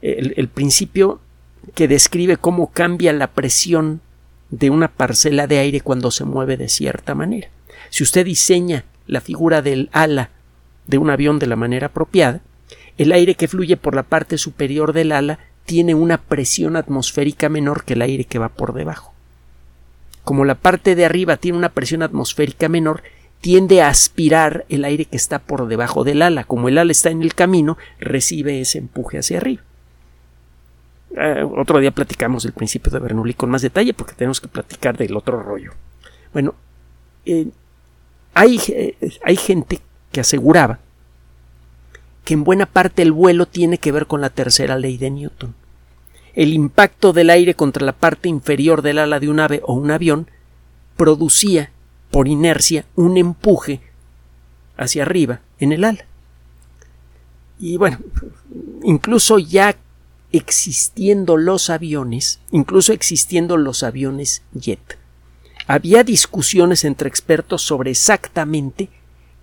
El, 0.04 0.48
principio 0.48 1.20
que 1.76 1.88
describe 1.88 2.38
cómo 2.38 2.72
cambia 2.72 3.14
la 3.14 3.28
presión 3.28 4.02
de 4.50 4.70
una 4.70 4.88
parcela 4.88 5.46
de 5.48 5.60
aire 5.60 5.82
cuando 5.82 6.10
se 6.10 6.26
mueve 6.26 6.58
de 6.58 6.70
cierta 6.70 7.14
manera. 7.14 7.50
Si 7.90 8.04
usted 8.04 8.26
diseña 8.26 8.86
la 9.06 9.22
figura 9.22 9.62
del 9.62 9.90
ala 9.92 10.32
de 10.88 10.98
un 10.98 11.10
avión 11.10 11.38
de 11.38 11.48
la 11.48 11.56
manera 11.56 11.88
apropiada, 11.88 12.42
el 13.02 13.14
aire 13.14 13.34
que 13.34 13.48
fluye 13.48 13.78
por 13.78 13.96
la 13.96 14.04
parte 14.04 14.38
superior 14.38 14.94
del 14.94 15.12
ala 15.12 15.40
tiene 15.66 15.96
una 15.96 16.20
presión 16.20 16.76
atmosférica 16.76 17.50
menor 17.50 17.84
que 17.84 17.94
el 17.94 18.04
aire 18.04 18.26
que 18.26 18.38
va 18.38 18.50
por 18.50 18.74
debajo. 18.74 19.12
Como 20.24 20.46
la 20.46 20.54
parte 20.54 20.94
de 20.94 21.04
arriba 21.04 21.38
tiene 21.38 21.58
una 21.58 21.70
presión 21.70 22.04
atmosférica 22.04 22.70
menor, 22.70 23.02
tiende 23.42 23.82
a 23.82 23.88
aspirar 23.88 24.66
el 24.70 24.86
aire 24.86 25.06
que 25.06 25.18
está 25.18 25.40
por 25.40 25.68
debajo 25.68 26.04
del 26.04 26.22
ala. 26.22 26.44
Como 26.44 26.70
el 26.70 26.78
ala 26.78 26.92
está 26.92 27.10
en 27.10 27.24
el 27.24 27.34
camino, 27.34 27.76
recibe 28.00 28.62
ese 28.62 28.78
empuje 28.78 29.18
hacia 29.18 29.38
arriba. 29.38 29.64
Eh, 31.18 31.44
otro 31.58 31.80
día 31.80 31.90
platicamos 31.90 32.44
del 32.44 32.54
principio 32.54 32.92
de 32.92 33.00
Bernoulli 33.00 33.34
con 33.34 33.50
más 33.50 33.64
detalle 33.64 33.96
porque 33.96 34.14
tenemos 34.14 34.40
que 34.40 34.48
platicar 34.48 34.96
del 34.96 35.18
otro 35.18 35.42
rollo. 35.42 35.72
Bueno, 36.34 36.54
eh, 37.26 37.48
hay, 38.36 38.62
eh, 38.70 38.96
hay 39.24 39.36
gente 39.38 39.82
que 40.12 40.20
aseguraba 40.20 40.78
que 42.24 42.34
en 42.34 42.44
buena 42.44 42.66
parte 42.66 43.02
el 43.02 43.12
vuelo 43.12 43.46
tiene 43.46 43.78
que 43.78 43.92
ver 43.92 44.08
con 44.08 44.22
la 44.22 44.30
tercera 44.30 44.78
ley 44.78 44.98
de 44.98 45.10
Newton. 45.10 45.56
El 46.34 46.54
impacto 46.54 47.14
del 47.14 47.30
aire 47.30 47.56
contra 47.56 47.86
la 47.86 47.94
parte 47.94 48.30
inferior 48.30 48.82
del 48.82 49.00
ala 49.00 49.20
de 49.20 49.30
un 49.30 49.40
ave 49.40 49.62
o 49.64 49.74
un 49.74 49.92
avión 49.92 50.28
producía 50.96 51.72
por 52.10 52.28
inercia 52.28 52.86
un 52.96 53.18
empuje 53.18 53.82
hacia 54.78 55.04
arriba 55.04 55.42
en 55.60 55.72
el 55.72 55.84
ala. 55.84 56.06
Y 57.60 57.78
bueno, 57.78 58.00
incluso 58.84 59.40
ya 59.40 59.76
existiendo 60.32 61.38
los 61.38 61.70
aviones, 61.70 62.40
incluso 62.52 62.94
existiendo 62.94 63.58
los 63.58 63.84
aviones 63.84 64.42
jet, 64.54 64.98
había 65.68 66.04
discusiones 66.04 66.84
entre 66.86 67.08
expertos 67.08 67.62
sobre 67.62 67.92
exactamente 67.92 68.90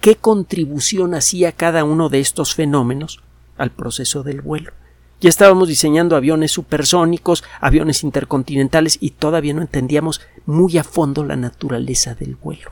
qué 0.00 0.16
contribución 0.16 1.14
hacía 1.14 1.52
cada 1.52 1.84
uno 1.84 2.08
de 2.08 2.20
estos 2.20 2.54
fenómenos 2.54 3.20
al 3.56 3.70
proceso 3.70 4.22
del 4.22 4.40
vuelo. 4.40 4.72
Ya 5.20 5.28
estábamos 5.28 5.68
diseñando 5.68 6.14
aviones 6.14 6.52
supersónicos, 6.52 7.42
aviones 7.60 8.04
intercontinentales 8.04 8.98
y 9.00 9.10
todavía 9.10 9.52
no 9.52 9.62
entendíamos 9.62 10.20
muy 10.46 10.78
a 10.78 10.84
fondo 10.84 11.24
la 11.24 11.34
naturaleza 11.34 12.14
del 12.14 12.36
vuelo. 12.36 12.70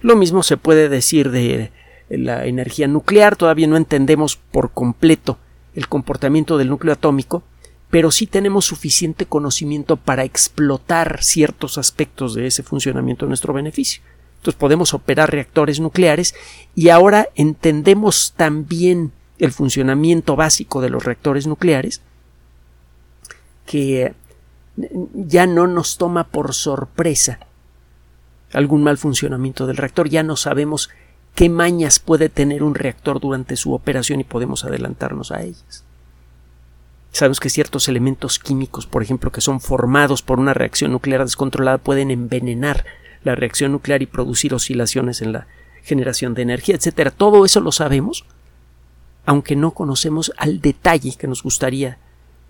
Lo 0.00 0.16
mismo 0.16 0.42
se 0.42 0.56
puede 0.56 0.88
decir 0.88 1.30
de 1.30 1.70
la 2.08 2.46
energía 2.46 2.88
nuclear, 2.88 3.36
todavía 3.36 3.68
no 3.68 3.76
entendemos 3.76 4.36
por 4.36 4.72
completo 4.72 5.38
el 5.74 5.88
comportamiento 5.88 6.58
del 6.58 6.68
núcleo 6.68 6.92
atómico, 6.92 7.44
pero 7.88 8.10
sí 8.10 8.26
tenemos 8.26 8.64
suficiente 8.64 9.26
conocimiento 9.26 9.96
para 9.96 10.24
explotar 10.24 11.22
ciertos 11.22 11.78
aspectos 11.78 12.34
de 12.34 12.46
ese 12.48 12.62
funcionamiento 12.62 13.26
a 13.26 13.28
nuestro 13.28 13.52
beneficio. 13.52 14.02
Entonces 14.42 14.58
podemos 14.58 14.92
operar 14.92 15.30
reactores 15.30 15.78
nucleares 15.78 16.34
y 16.74 16.88
ahora 16.88 17.28
entendemos 17.36 18.32
también 18.36 19.12
el 19.38 19.52
funcionamiento 19.52 20.34
básico 20.34 20.80
de 20.80 20.90
los 20.90 21.04
reactores 21.04 21.46
nucleares, 21.46 22.02
que 23.66 24.14
ya 25.14 25.46
no 25.46 25.68
nos 25.68 25.96
toma 25.96 26.24
por 26.24 26.54
sorpresa 26.54 27.38
algún 28.52 28.82
mal 28.82 28.98
funcionamiento 28.98 29.68
del 29.68 29.76
reactor, 29.76 30.08
ya 30.08 30.24
no 30.24 30.34
sabemos 30.34 30.90
qué 31.36 31.48
mañas 31.48 32.00
puede 32.00 32.28
tener 32.28 32.64
un 32.64 32.74
reactor 32.74 33.20
durante 33.20 33.54
su 33.54 33.72
operación 33.72 34.18
y 34.18 34.24
podemos 34.24 34.64
adelantarnos 34.64 35.30
a 35.30 35.42
ellas. 35.42 35.84
Sabemos 37.12 37.38
que 37.38 37.48
ciertos 37.48 37.86
elementos 37.86 38.40
químicos, 38.40 38.88
por 38.88 39.04
ejemplo, 39.04 39.30
que 39.30 39.40
son 39.40 39.60
formados 39.60 40.20
por 40.20 40.40
una 40.40 40.52
reacción 40.52 40.90
nuclear 40.90 41.22
descontrolada, 41.22 41.78
pueden 41.78 42.10
envenenar 42.10 42.84
la 43.24 43.34
reacción 43.34 43.72
nuclear 43.72 44.02
y 44.02 44.06
producir 44.06 44.54
oscilaciones 44.54 45.22
en 45.22 45.32
la 45.32 45.46
generación 45.82 46.34
de 46.34 46.42
energía, 46.42 46.76
etcétera. 46.76 47.10
Todo 47.10 47.44
eso 47.44 47.60
lo 47.60 47.72
sabemos, 47.72 48.24
aunque 49.26 49.56
no 49.56 49.72
conocemos 49.72 50.32
al 50.36 50.60
detalle 50.60 51.14
que 51.16 51.26
nos 51.26 51.42
gustaría 51.42 51.98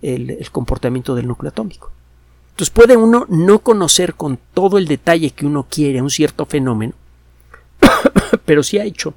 el, 0.01 0.47
comportamiento 0.51 1.15
del 1.15 1.27
núcleo 1.27 1.49
atómico. 1.49 1.91
Entonces 2.51 2.69
puede 2.69 2.97
uno 2.97 3.25
no 3.29 3.59
conocer 3.59 4.13
con 4.13 4.37
todo 4.53 4.77
el 4.77 4.87
detalle 4.87 5.31
que 5.31 5.45
uno 5.45 5.65
quiere 5.69 6.01
un 6.01 6.09
cierto 6.09 6.45
fenómeno, 6.45 6.93
pero 8.45 8.61
si 8.61 8.77
ha 8.77 8.83
hecho 8.83 9.13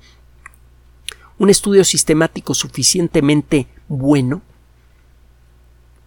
un 1.39 1.51
estudio 1.51 1.85
sistemático 1.85 2.55
suficientemente 2.55 3.67
bueno, 3.89 4.41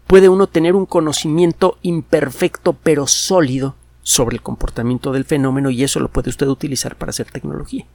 puede 0.08 0.28
uno 0.28 0.48
tener 0.48 0.76
un 0.76 0.88
conocimiento 0.88 1.78
imperfecto 1.84 2.74
pero 2.74 3.06
sólido 3.06 3.76
sobre 4.10 4.38
el 4.38 4.42
comportamiento 4.42 5.12
del 5.12 5.24
fenómeno 5.24 5.70
y 5.70 5.84
eso 5.84 6.00
lo 6.00 6.08
puede 6.08 6.32
usted 6.32 6.48
utilizar 6.48 6.96
para 6.96 7.12
hacer 7.12 7.30
tecnología. 7.30 7.86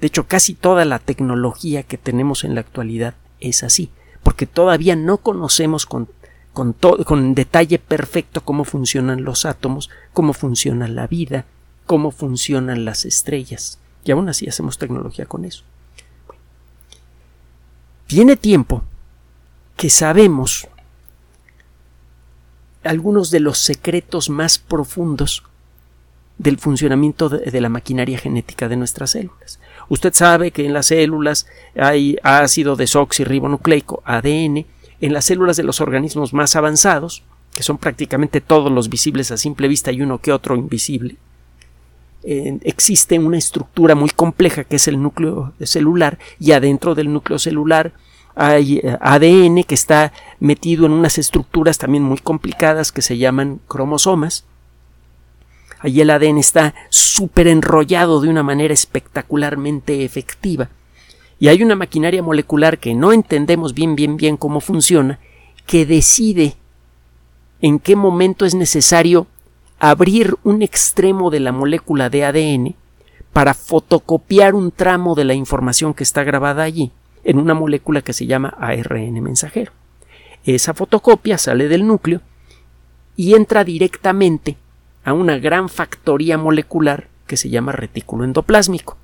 De 0.00 0.06
hecho, 0.06 0.26
casi 0.26 0.54
toda 0.54 0.86
la 0.86 0.98
tecnología 0.98 1.82
que 1.82 1.98
tenemos 1.98 2.42
en 2.42 2.54
la 2.54 2.62
actualidad 2.62 3.12
es 3.38 3.64
así, 3.64 3.90
porque 4.22 4.46
todavía 4.46 4.96
no 4.96 5.18
conocemos 5.18 5.84
con, 5.84 6.08
con, 6.54 7.34
detalle 7.34 7.78
perfecto 7.78 8.40
cómo 8.40 8.64
funcionan 8.64 9.24
los 9.24 9.44
átomos, 9.44 9.90
cómo 10.14 10.32
funciona 10.32 10.88
la 10.88 11.06
vida, 11.06 11.44
cómo 11.84 12.10
funcionan 12.10 12.86
las 12.86 13.04
estrellas. 13.04 13.78
Y 14.06 14.10
aún 14.10 14.30
así 14.30 14.48
hacemos 14.48 14.78
tecnología 14.78 15.26
con 15.26 15.44
eso. 15.44 15.64
Tiene 18.06 18.36
tiempo 18.36 18.84
que 19.76 19.90
sabemos 19.90 20.66
algunos 22.84 23.30
de 23.30 23.40
los 23.40 23.58
secretos 23.58 24.30
más 24.30 24.58
profundos 24.58 25.42
del 26.38 26.58
funcionamiento 26.58 27.28
de, 27.28 27.60
la 27.60 27.68
maquinaria 27.68 28.18
genética 28.18 28.68
de 28.68 28.76
nuestras 28.76 29.10
células. 29.10 29.60
Usted 29.88 30.12
sabe 30.12 30.50
que 30.50 30.66
en 30.66 30.72
las 30.72 30.86
células 30.86 31.46
hay 31.76 32.16
ácido 32.22 32.76
desoxirribonucleico, 32.76 34.02
ADN, 34.04 34.66
en 35.00 35.12
las 35.12 35.26
células 35.26 35.56
de 35.56 35.62
los 35.62 35.80
organismos 35.80 36.32
más 36.32 36.56
avanzados, 36.56 37.22
que 37.54 37.62
son 37.62 37.78
prácticamente 37.78 38.40
todos 38.40 38.72
los 38.72 38.88
visibles 38.88 39.30
a 39.30 39.36
simple 39.36 39.68
vista 39.68 39.92
y 39.92 40.02
uno 40.02 40.18
que 40.18 40.32
otro 40.32 40.56
invisible, 40.56 41.16
existe 42.24 43.18
una 43.18 43.36
estructura 43.36 43.94
muy 43.94 44.08
compleja 44.08 44.64
que 44.64 44.76
es 44.76 44.88
el 44.88 45.02
núcleo 45.02 45.52
celular 45.60 46.18
y 46.40 46.52
adentro 46.52 46.94
del 46.94 47.12
núcleo 47.12 47.38
celular 47.38 47.92
hay 48.34 48.78
eh, 48.78 48.98
ADN 49.00 49.64
que 49.64 49.74
está 49.74 50.12
metido 50.40 50.86
en 50.86 50.92
unas 50.92 51.18
estructuras 51.18 51.78
también 51.78 52.02
muy 52.02 52.18
complicadas 52.18 52.92
que 52.92 53.02
se 53.02 53.18
llaman 53.18 53.60
cromosomas. 53.68 54.44
Allí 55.80 56.00
el 56.00 56.10
ADN 56.10 56.38
está 56.38 56.74
súper 56.88 57.46
enrollado 57.46 58.20
de 58.20 58.28
una 58.28 58.42
manera 58.42 58.74
espectacularmente 58.74 60.04
efectiva. 60.04 60.70
Y 61.38 61.48
hay 61.48 61.62
una 61.62 61.76
maquinaria 61.76 62.22
molecular 62.22 62.78
que 62.78 62.94
no 62.94 63.12
entendemos 63.12 63.74
bien, 63.74 63.94
bien, 63.94 64.16
bien 64.16 64.36
cómo 64.36 64.60
funciona, 64.60 65.18
que 65.66 65.84
decide 65.84 66.56
en 67.60 67.78
qué 67.78 67.96
momento 67.96 68.46
es 68.46 68.54
necesario 68.54 69.26
abrir 69.78 70.36
un 70.42 70.62
extremo 70.62 71.30
de 71.30 71.40
la 71.40 71.52
molécula 71.52 72.08
de 72.08 72.24
ADN 72.24 72.74
para 73.32 73.52
fotocopiar 73.52 74.54
un 74.54 74.70
tramo 74.70 75.14
de 75.14 75.24
la 75.24 75.34
información 75.34 75.92
que 75.92 76.04
está 76.04 76.24
grabada 76.24 76.62
allí 76.62 76.92
en 77.24 77.38
una 77.38 77.54
molécula 77.54 78.02
que 78.02 78.12
se 78.12 78.26
llama 78.26 78.54
ARN 78.58 79.22
mensajero. 79.22 79.72
Esa 80.44 80.74
fotocopia 80.74 81.38
sale 81.38 81.68
del 81.68 81.86
núcleo 81.86 82.20
y 83.16 83.34
entra 83.34 83.64
directamente 83.64 84.56
a 85.04 85.12
una 85.12 85.38
gran 85.38 85.68
factoría 85.68 86.38
molecular 86.38 87.08
que 87.26 87.36
se 87.36 87.50
llama 87.50 87.72
retículo 87.72 88.24
endoplásmico. 88.24 88.96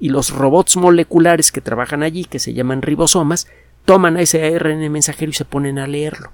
Y 0.00 0.10
los 0.10 0.30
robots 0.30 0.76
moleculares 0.76 1.50
que 1.50 1.60
trabajan 1.60 2.02
allí, 2.02 2.24
que 2.24 2.38
se 2.38 2.54
llaman 2.54 2.82
ribosomas, 2.82 3.48
toman 3.84 4.16
a 4.16 4.22
ese 4.22 4.44
ARN 4.54 4.90
mensajero 4.90 5.30
y 5.30 5.34
se 5.34 5.44
ponen 5.44 5.78
a 5.78 5.86
leerlo. 5.86 6.30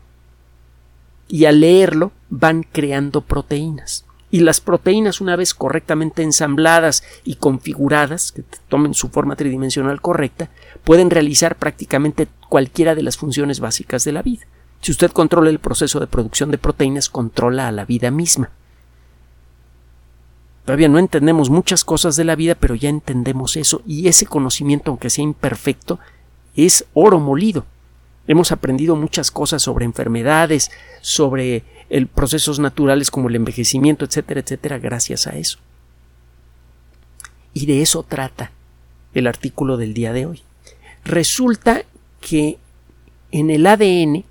Y 1.28 1.46
al 1.46 1.60
leerlo 1.60 2.12
van 2.28 2.62
creando 2.62 3.22
proteínas 3.22 4.04
y 4.34 4.40
las 4.40 4.60
proteínas 4.60 5.20
una 5.20 5.36
vez 5.36 5.54
correctamente 5.54 6.24
ensambladas 6.24 7.04
y 7.22 7.36
configuradas, 7.36 8.32
que 8.32 8.42
tomen 8.68 8.92
su 8.92 9.08
forma 9.10 9.36
tridimensional 9.36 10.00
correcta, 10.00 10.50
pueden 10.82 11.10
realizar 11.10 11.54
prácticamente 11.54 12.26
cualquiera 12.48 12.96
de 12.96 13.04
las 13.04 13.16
funciones 13.16 13.60
básicas 13.60 14.02
de 14.02 14.10
la 14.10 14.22
vida. 14.22 14.44
Si 14.80 14.90
usted 14.90 15.12
controla 15.12 15.50
el 15.50 15.60
proceso 15.60 16.00
de 16.00 16.08
producción 16.08 16.50
de 16.50 16.58
proteínas, 16.58 17.08
controla 17.08 17.68
a 17.68 17.70
la 17.70 17.84
vida 17.84 18.10
misma. 18.10 18.50
Todavía 20.64 20.88
no 20.88 20.98
entendemos 20.98 21.48
muchas 21.48 21.84
cosas 21.84 22.16
de 22.16 22.24
la 22.24 22.34
vida, 22.34 22.56
pero 22.56 22.74
ya 22.74 22.88
entendemos 22.88 23.56
eso, 23.56 23.82
y 23.86 24.08
ese 24.08 24.26
conocimiento, 24.26 24.90
aunque 24.90 25.10
sea 25.10 25.22
imperfecto, 25.22 26.00
es 26.56 26.86
oro 26.92 27.20
molido. 27.20 27.66
Hemos 28.26 28.50
aprendido 28.50 28.96
muchas 28.96 29.30
cosas 29.30 29.62
sobre 29.62 29.84
enfermedades, 29.84 30.72
sobre 31.02 31.62
el 31.90 32.06
procesos 32.06 32.58
naturales 32.58 33.10
como 33.10 33.28
el 33.28 33.36
envejecimiento, 33.36 34.04
etcétera, 34.04 34.40
etcétera, 34.40 34.78
gracias 34.78 35.26
a 35.26 35.36
eso. 35.36 35.58
Y 37.52 37.66
de 37.66 37.82
eso 37.82 38.02
trata 38.02 38.50
el 39.14 39.26
artículo 39.26 39.76
del 39.76 39.94
día 39.94 40.12
de 40.12 40.26
hoy. 40.26 40.42
Resulta 41.04 41.84
que 42.20 42.58
en 43.30 43.50
el 43.50 43.66
ADN 43.66 44.24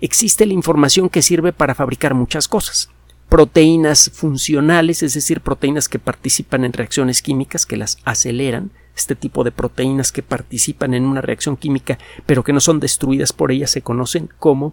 existe 0.00 0.46
la 0.46 0.52
información 0.52 1.08
que 1.08 1.22
sirve 1.22 1.52
para 1.52 1.74
fabricar 1.74 2.14
muchas 2.14 2.48
cosas. 2.48 2.90
Proteínas 3.28 4.10
funcionales, 4.12 5.02
es 5.02 5.14
decir, 5.14 5.40
proteínas 5.40 5.88
que 5.88 5.98
participan 5.98 6.64
en 6.64 6.72
reacciones 6.72 7.22
químicas, 7.22 7.66
que 7.66 7.76
las 7.76 7.98
aceleran, 8.04 8.70
este 8.96 9.14
tipo 9.14 9.44
de 9.44 9.52
proteínas 9.52 10.12
que 10.12 10.22
participan 10.22 10.94
en 10.94 11.04
una 11.04 11.20
reacción 11.20 11.56
química 11.56 11.98
pero 12.26 12.44
que 12.44 12.52
no 12.52 12.60
son 12.60 12.80
destruidas 12.80 13.32
por 13.32 13.50
ella 13.50 13.66
se 13.66 13.82
conocen 13.82 14.28
como 14.38 14.72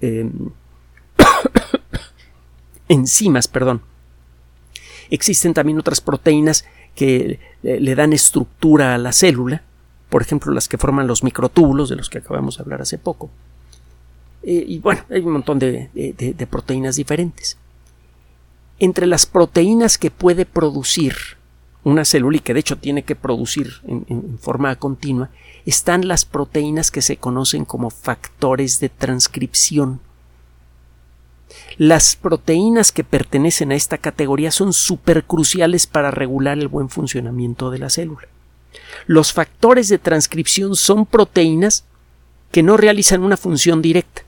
em, 0.00 0.50
enzimas, 2.88 3.48
perdón. 3.48 3.82
Existen 5.10 5.54
también 5.54 5.78
otras 5.78 6.00
proteínas 6.00 6.64
que 6.94 7.40
eh, 7.62 7.80
le 7.80 7.94
dan 7.94 8.12
estructura 8.12 8.94
a 8.94 8.98
la 8.98 9.12
célula, 9.12 9.62
por 10.08 10.22
ejemplo 10.22 10.52
las 10.52 10.68
que 10.68 10.78
forman 10.78 11.06
los 11.06 11.24
microtúbulos 11.24 11.88
de 11.88 11.96
los 11.96 12.08
que 12.08 12.18
acabamos 12.18 12.56
de 12.56 12.62
hablar 12.62 12.82
hace 12.82 12.98
poco. 12.98 13.30
Eh, 14.44 14.64
y 14.68 14.78
bueno, 14.78 15.02
hay 15.10 15.20
un 15.20 15.32
montón 15.32 15.58
de, 15.58 16.46
proteínas 16.50 16.96
diferentes. 16.96 17.56
Entre 18.78 19.06
las 19.06 19.26
proteínas 19.26 19.98
que 19.98 20.10
puede 20.10 20.44
producir 20.46 21.14
una 21.82 22.04
célula 22.04 22.38
y 22.38 22.40
que 22.40 22.54
de 22.54 22.60
hecho 22.60 22.76
tiene 22.76 23.02
que 23.02 23.16
producir 23.16 23.72
en, 23.86 24.38
forma 24.38 24.74
continua, 24.76 25.30
están 25.66 26.08
las 26.08 26.24
proteínas 26.24 26.90
que 26.90 27.02
se 27.02 27.16
conocen 27.16 27.64
como 27.64 27.90
factores 27.90 28.80
de 28.80 28.88
transcripción. 28.88 30.00
Las 31.76 32.16
proteínas 32.16 32.92
que 32.92 33.04
pertenecen 33.04 33.72
a 33.72 33.74
esta 33.74 33.98
categoría 33.98 34.50
son 34.50 34.72
supercruciales 34.72 35.86
para 35.86 36.10
regular 36.10 36.58
el 36.58 36.68
buen 36.68 36.88
funcionamiento 36.88 37.70
de 37.70 37.78
la 37.78 37.90
célula. 37.90 38.28
Los 39.06 39.32
factores 39.32 39.88
de 39.88 39.98
transcripción 39.98 40.76
son 40.76 41.06
proteínas 41.06 41.84
que 42.52 42.62
no 42.62 42.76
realizan 42.76 43.22
una 43.22 43.36
función 43.36 43.82
directa, 43.82 44.22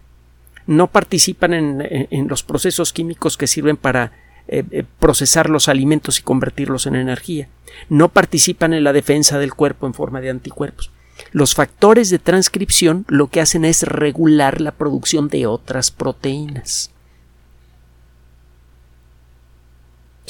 no 0.66 0.88
participan 0.88 1.54
en, 1.54 2.28
los 2.28 2.42
procesos 2.42 2.92
químicos 2.92 3.36
que 3.36 3.46
sirven 3.46 3.76
para 3.76 4.12
eh, 4.48 4.64
eh, 4.70 4.84
procesar 4.98 5.48
los 5.48 5.68
alimentos 5.68 6.18
y 6.18 6.22
convertirlos 6.22 6.86
en 6.86 6.96
energía, 6.96 7.48
no 7.88 8.08
participan 8.08 8.72
en 8.74 8.82
la 8.82 8.92
defensa 8.92 9.38
del 9.38 9.54
cuerpo 9.54 9.86
en 9.86 9.94
forma 9.94 10.20
de 10.20 10.30
anticuerpos. 10.30 10.90
Los 11.32 11.54
factores 11.54 12.10
de 12.10 12.18
transcripción 12.18 13.04
lo 13.08 13.28
que 13.28 13.40
hacen 13.40 13.64
es 13.64 13.82
regular 13.82 14.60
la 14.60 14.72
producción 14.72 15.28
de 15.28 15.46
otras 15.46 15.90
proteínas. 15.90 16.90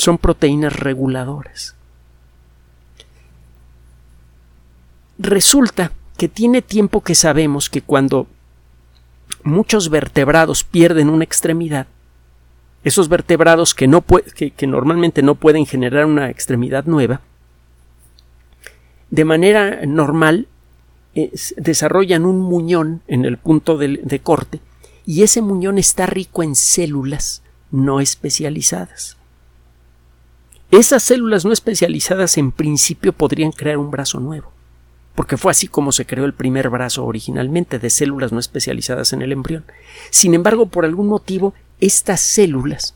Son 0.06 0.18
proteínas 0.18 0.72
reguladoras. 0.78 1.74
Resulta 5.18 5.90
que 6.16 6.28
tiene 6.28 6.62
tiempo 6.62 7.00
que 7.00 7.16
sabemos 7.16 7.68
que 7.68 7.82
cuando 7.82 8.28
muchos 9.42 9.90
vertebrados 9.90 10.62
pierden 10.62 11.08
una 11.08 11.24
extremidad, 11.24 11.88
esos 12.84 13.08
vertebrados 13.08 13.74
que, 13.74 13.88
no 13.88 14.04
que, 14.04 14.66
normalmente 14.68 15.22
no 15.22 15.34
pueden 15.34 15.66
generar 15.66 16.06
una 16.06 16.30
extremidad 16.30 16.84
nueva, 16.84 17.20
de 19.10 19.24
manera 19.24 19.84
normal 19.86 20.46
desarrollan 21.56 22.24
un 22.24 22.38
muñón 22.38 23.02
en 23.08 23.24
el 23.24 23.38
punto 23.38 23.76
de 23.76 24.20
corte 24.20 24.60
y 25.04 25.24
ese 25.24 25.42
muñón 25.42 25.78
está 25.78 26.06
rico 26.06 26.44
en 26.44 26.54
células 26.54 27.42
no 27.72 27.98
especializadas. 27.98 29.16
Esas 30.70 31.04
células 31.04 31.44
no 31.44 31.52
especializadas 31.52 32.36
en 32.38 32.50
principio 32.50 33.12
podrían 33.12 33.52
crear 33.52 33.78
un 33.78 33.90
brazo 33.90 34.18
nuevo, 34.18 34.50
porque 35.14 35.36
fue 35.36 35.52
así 35.52 35.68
como 35.68 35.92
se 35.92 36.06
creó 36.06 36.24
el 36.24 36.34
primer 36.34 36.70
brazo 36.70 37.04
originalmente 37.04 37.78
de 37.78 37.88
células 37.88 38.32
no 38.32 38.40
especializadas 38.40 39.12
en 39.12 39.22
el 39.22 39.30
embrión. 39.30 39.64
Sin 40.10 40.34
embargo, 40.34 40.66
por 40.66 40.84
algún 40.84 41.06
motivo, 41.06 41.54
estas 41.80 42.20
células 42.20 42.94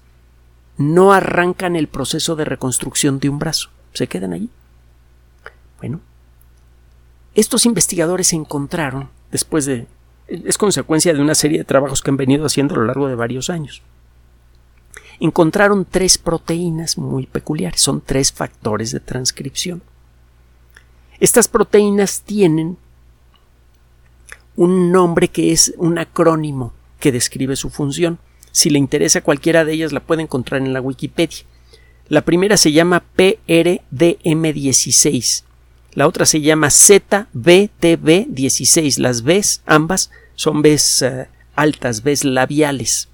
no 0.79 1.13
arrancan 1.13 1.77
el 1.77 1.87
proceso 1.87 2.35
de 2.35 2.45
reconstrucción 2.45 3.21
de 3.21 3.29
un 3.29 3.39
brazo, 3.39 3.71
se 3.93 4.09
quedan 4.09 4.33
allí. 4.33 4.51
Bueno, 5.79 6.01
estos 7.35 7.67
investigadores 7.67 8.33
encontraron, 8.33 9.11
después 9.31 9.65
de... 9.65 9.87
es 10.27 10.59
consecuencia 10.59 11.15
de 11.15 11.21
una 11.21 11.37
serie 11.37 11.59
de 11.59 11.65
trabajos 11.65 12.03
que 12.03 12.11
han 12.11 12.17
venido 12.17 12.47
haciendo 12.47 12.75
a 12.75 12.79
lo 12.79 12.87
largo 12.87 13.07
de 13.07 13.15
varios 13.15 13.49
años 13.49 13.83
encontraron 15.21 15.87
tres 15.89 16.19
proteínas 16.19 16.99
muy 16.99 17.27
peculiares, 17.27 17.81
son 17.81 18.01
tres 18.01 18.33
factores 18.33 18.91
de 18.91 19.01
transcripción. 19.01 19.83
Estas 21.21 21.47
proteínas 21.49 22.23
tienen 22.23 22.79
un 24.57 24.91
nombre 24.91 25.29
que 25.29 25.53
es 25.53 25.75
un 25.77 25.99
acrónimo 25.99 26.73
que 26.99 27.13
describe 27.13 27.55
su 27.57 27.69
función. 27.71 28.19
Si 28.53 28.71
le 28.71 28.79
interesa 28.79 29.21
cualquiera 29.21 29.65
de 29.65 29.75
ellas, 29.75 29.93
la 29.93 30.01
puede 30.01 30.23
encontrar 30.23 30.63
en 30.63 30.73
la 30.73 30.81
Wikipedia. 30.81 31.45
La 32.09 32.23
primera 32.23 32.57
se 32.57 32.73
llama 32.73 33.03
PRDM16. 33.17 35.45
La 35.93 36.07
otra 36.07 36.25
se 36.25 36.41
llama 36.41 36.69
ZBTB16. 36.69 38.99
Las 38.99 39.23
Bs, 39.23 39.63
ambas, 39.67 40.11
son 40.35 40.63
Bs 40.63 41.03
eh, 41.03 41.29
altas, 41.55 42.03
Bs 42.03 42.25
labiales, 42.25 43.09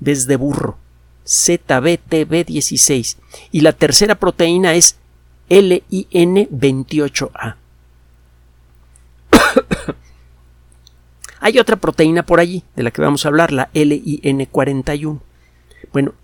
Bs 0.00 0.26
de 0.26 0.36
burro. 0.36 0.78
ZBTB16. 1.26 3.16
Y 3.52 3.60
la 3.60 3.72
tercera 3.72 4.14
proteína 4.14 4.74
es 4.74 4.96
LIN28A. 5.50 7.56
Hay 11.40 11.58
otra 11.58 11.76
proteína 11.76 12.24
por 12.24 12.40
allí 12.40 12.64
de 12.74 12.82
la 12.82 12.90
que 12.90 13.02
vamos 13.02 13.24
a 13.24 13.28
hablar, 13.28 13.52
la 13.52 13.70
LIN41. 13.72 15.20
Bueno, 15.92 16.14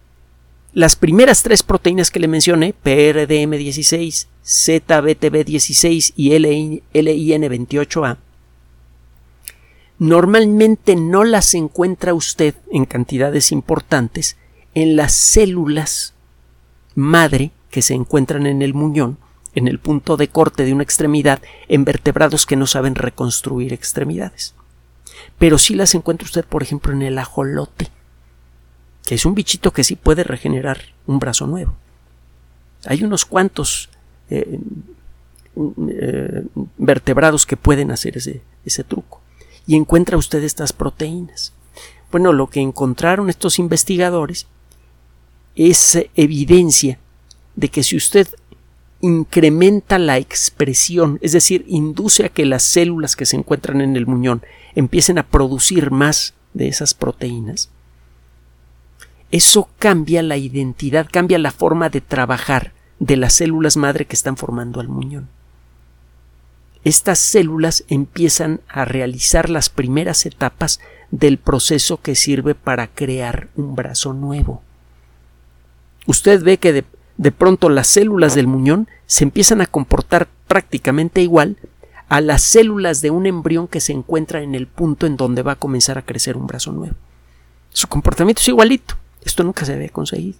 las 0.73 0.97
primeras 0.97 1.43
tres 1.43 1.63
proteínas 1.63 2.11
que 2.11 2.19
le 2.19 2.29
mencioné, 2.29 2.75
PRDM16, 2.83 4.27
ZBTB16 4.45 6.15
y 6.17 6.31
LIN28A, 6.31 8.17
normalmente 9.99 10.97
no 10.97 11.25
las 11.25 11.53
encuentra 11.55 12.15
usted 12.15 12.55
en 12.71 12.87
cantidades 12.87 13.53
importantes 13.53 14.39
en 14.75 14.97
las 14.97 15.13
células 15.13 16.15
madre 16.95 17.53
que 17.71 17.83
se 17.83 17.95
encuentran 17.95 18.47
en 18.47 18.63
el 18.63 18.75
muñón, 18.75 19.19
en 19.55 19.69
el 19.69 19.79
punto 19.79 20.17
de 20.17 20.29
corte 20.29 20.65
de 20.65 20.73
una 20.73 20.83
extremidad, 20.83 21.41
en 21.69 21.85
vertebrados 21.85 22.47
que 22.47 22.57
no 22.57 22.67
saben 22.67 22.95
reconstruir 22.95 23.73
extremidades 23.73 24.55
pero 25.39 25.59
sí 25.59 25.75
las 25.75 25.95
encuentra 25.95 26.27
usted, 26.27 26.45
por 26.45 26.63
ejemplo, 26.63 26.93
en 26.93 27.03
el 27.03 27.19
ajolote, 27.19 27.89
que 29.05 29.15
es 29.15 29.27
un 29.27 29.35
bichito 29.35 29.73
que 29.73 29.85
sí 29.85 29.97
puede 29.97 30.25
regenerar 30.25 30.81
un 31.07 31.19
brazo 31.19 31.47
nuevo. 31.47 31.75
Hay 32.85 33.03
unos 33.05 33.25
cuantos 33.25 33.89
eh, 34.31 34.61
eh, 35.89 36.45
vertebrados 36.79 37.47
que 37.47 37.57
pueden 37.57 37.91
hacer 37.91 38.17
ese, 38.17 38.43
ese 38.65 38.85
truco. 38.85 39.21
Y 39.67 39.77
encuentra 39.77 40.17
usted 40.17 40.43
estas 40.43 40.73
proteínas. 40.73 41.53
Bueno, 42.11 42.33
lo 42.33 42.49
que 42.49 42.61
encontraron 42.61 43.31
estos 43.31 43.59
investigadores 43.59 44.47
es 45.57 45.99
evidencia 46.15 46.99
de 47.57 47.69
que 47.69 47.83
si 47.83 47.97
usted 47.97 48.29
incrementa 49.01 49.99
la 49.99 50.19
expresión, 50.19 51.19
es 51.23 51.33
decir, 51.33 51.65
induce 51.69 52.25
a 52.25 52.29
que 52.29 52.47
las 52.47 52.63
células 52.63 53.17
que 53.17 53.27
se 53.27 53.37
encuentran 53.37 53.81
en 53.81 53.97
el 53.97 54.07
muñón 54.07 54.43
empiecen 54.75 55.19
a 55.19 55.27
producir 55.27 55.91
más 55.91 56.35
de 56.55 56.69
esas 56.69 56.95
proteínas, 56.95 57.71
eso 59.33 59.69
cambia 59.79 60.23
la 60.23 60.37
identidad, 60.37 61.09
cambia 61.11 61.39
la 61.39 61.51
forma 61.51 61.89
de 61.89 62.01
trabajar 62.01 62.73
de 62.99 63.17
las 63.17 63.33
células 63.33 63.77
madre 63.77 64.05
que 64.05 64.15
están 64.15 64.37
formando 64.37 64.79
al 64.79 64.89
muñón. 64.89 65.29
Estas 66.85 67.19
células 67.19 67.85
empiezan 67.89 68.61
a 68.69 68.85
realizar 68.85 69.49
las 69.49 69.71
primeras 69.71 70.27
etapas 70.27 70.81
del 71.11 71.39
proceso 71.39 72.01
que 72.01 72.15
sirve 72.15 72.55
para 72.55 72.89
crear 72.89 73.49
un 73.57 73.75
brazo 73.75 74.13
nuevo. 74.13 74.63
Usted 76.07 76.43
ve 76.43 76.59
que 76.59 76.73
de, 76.73 76.85
de 77.17 77.33
pronto 77.33 77.69
las 77.69 77.87
células 77.87 78.35
del 78.35 78.47
muñón 78.47 78.89
se 79.07 79.25
empiezan 79.25 79.61
a 79.61 79.67
comportar 79.67 80.29
prácticamente 80.49 81.23
igual 81.23 81.57
a 82.09 82.21
las 82.21 82.43
células 82.43 83.01
de 83.01 83.11
un 83.11 83.27
embrión 83.27 83.69
que 83.69 83.81
se 83.81 83.93
encuentra 83.93 84.43
en 84.43 84.55
el 84.55 84.67
punto 84.67 85.07
en 85.07 85.17
donde 85.17 85.43
va 85.43 85.53
a 85.53 85.57
comenzar 85.57 85.99
a 85.99 86.03
crecer 86.03 86.37
un 86.37 86.47
brazo 86.47 86.73
nuevo. 86.73 86.95
Su 87.71 87.89
comportamiento 87.89 88.41
es 88.41 88.49
igualito. 88.49 88.97
Esto 89.25 89.43
nunca 89.45 89.65
se 89.65 89.73
había 89.73 89.89
conseguido. 89.89 90.39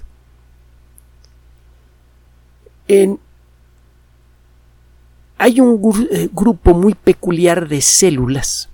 hay 5.39 5.61
un 5.61 5.81
eh, 6.11 6.29
grupo 6.31 6.75
muy 6.75 6.95
peculiar 6.95 7.67
de 7.69 7.81
células 7.81 8.69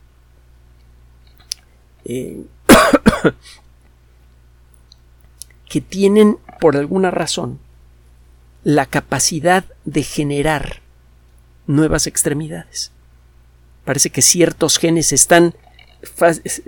eh, 2.04 2.44
que 5.68 5.80
tienen, 5.80 6.36
por 6.58 6.76
alguna 6.76 7.10
razón, 7.10 7.58
la 8.64 8.86
capacidad 8.86 9.64
de 9.84 10.02
generar 10.02 10.80
nuevas 11.66 12.06
extremidades. 12.06 12.92
Parece 13.84 14.10
que 14.10 14.22
ciertos 14.22 14.78
genes 14.78 15.12
están 15.12 15.54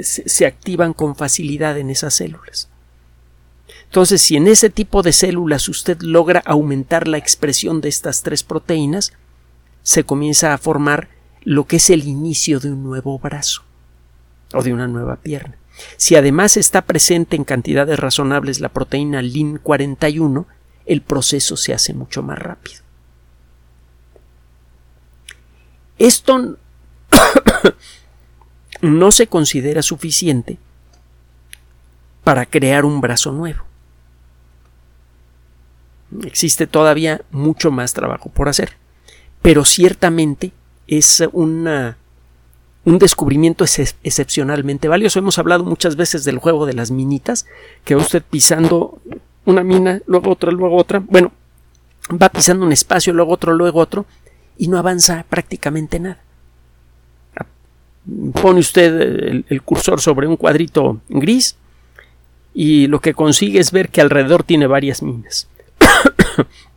se 0.01 0.47
activan 0.47 0.93
con 0.93 1.15
facilidad 1.15 1.79
en 1.79 1.91
esas 1.91 2.15
células. 2.15 2.69
Entonces, 3.85 4.23
si 4.23 4.37
en 4.37 4.49
ese 4.49 4.71
tipo 4.71 5.03
de 5.03 5.13
células 5.13 5.69
usted 5.69 6.01
logra 6.01 6.43
aumentar 6.45 7.09
la 7.09 7.19
expresión 7.19 7.81
de 7.81 7.89
estas 7.89 8.23
tres 8.23 8.43
proteínas, 8.43 9.13
se 9.83 10.05
comienza 10.05 10.53
a 10.53 10.59
formar 10.59 11.09
lo 11.43 11.67
que 11.67 11.77
es 11.77 11.91
el 11.91 12.07
inicio 12.07 12.61
de 12.61 12.71
un 12.71 12.83
nuevo 12.83 13.19
brazo 13.19 13.63
o 14.53 14.63
de 14.63 14.73
una 14.73 14.87
nueva 14.87 15.17
pierna. 15.17 15.57
Si 15.97 16.17
además 16.17 16.57
está 16.57 16.83
presente 16.83 17.37
en 17.37 17.45
cantidades 17.45 17.99
razonables 17.99 18.61
la 18.61 18.69
proteína 18.69 19.23
LIN41, 19.23 20.47
el 20.87 21.03
proceso 21.03 21.57
se 21.57 21.73
hace 21.73 21.95
mucho 21.95 22.23
más 22.23 22.39
rápido. 22.39 22.83
Esto 25.99 26.57
no 28.81 29.11
se 29.11 29.27
considera 29.27 29.83
suficiente 29.83 30.59
para 32.25 32.47
crear 32.47 32.85
un 32.85 33.01
brazo 33.01 33.33
nuevo. 33.33 33.65
Existe 36.25 36.67
todavía 36.67 37.23
mucho 37.31 37.71
más 37.71 37.93
trabajo 37.93 38.31
por 38.31 38.49
hacer, 38.49 38.77
pero 39.43 39.65
ciertamente 39.65 40.53
es 40.87 41.23
una, 41.33 41.99
un 42.85 42.99
descubrimiento 42.99 43.65
excepcionalmente 43.65 44.89
valioso. 44.89 45.19
Hemos 45.19 45.39
hablado 45.39 45.65
muchas 45.65 45.97
veces 45.97 46.25
del 46.25 46.39
juego 46.39 46.67
de 46.67 46.73
las 46.73 46.91
minitas, 46.91 47.47
que 47.85 47.95
va 47.95 48.03
usted 48.03 48.23
pisando 48.23 49.01
una 49.45 49.63
mina, 49.63 50.01
luego 50.07 50.31
otra, 50.31 50.51
luego 50.51 50.77
otra. 50.77 51.01
Bueno, 51.01 51.33
va 52.11 52.29
pisando 52.31 52.65
un 52.65 52.73
espacio, 52.73 53.13
luego 53.13 53.33
otro, 53.33 53.55
luego 53.55 53.81
otro, 53.81 54.07
y 54.57 54.69
no 54.69 54.79
avanza 54.79 55.25
prácticamente 55.29 56.01
nada. 56.01 56.23
Pone 58.41 58.61
usted 58.61 59.45
el, 59.49 59.63
cursor 59.63 60.01
sobre 60.01 60.27
un 60.27 60.37
cuadrito 60.37 61.01
gris 61.09 61.57
y 62.55 62.87
lo 62.87 63.01
que 63.01 63.15
consigue 63.15 63.61
es 63.61 63.73
ver 63.73 63.91
que 63.91 64.01
alrededor 64.01 64.43
tiene 64.43 64.67
varias 64.67 65.03
minas. 65.03 65.49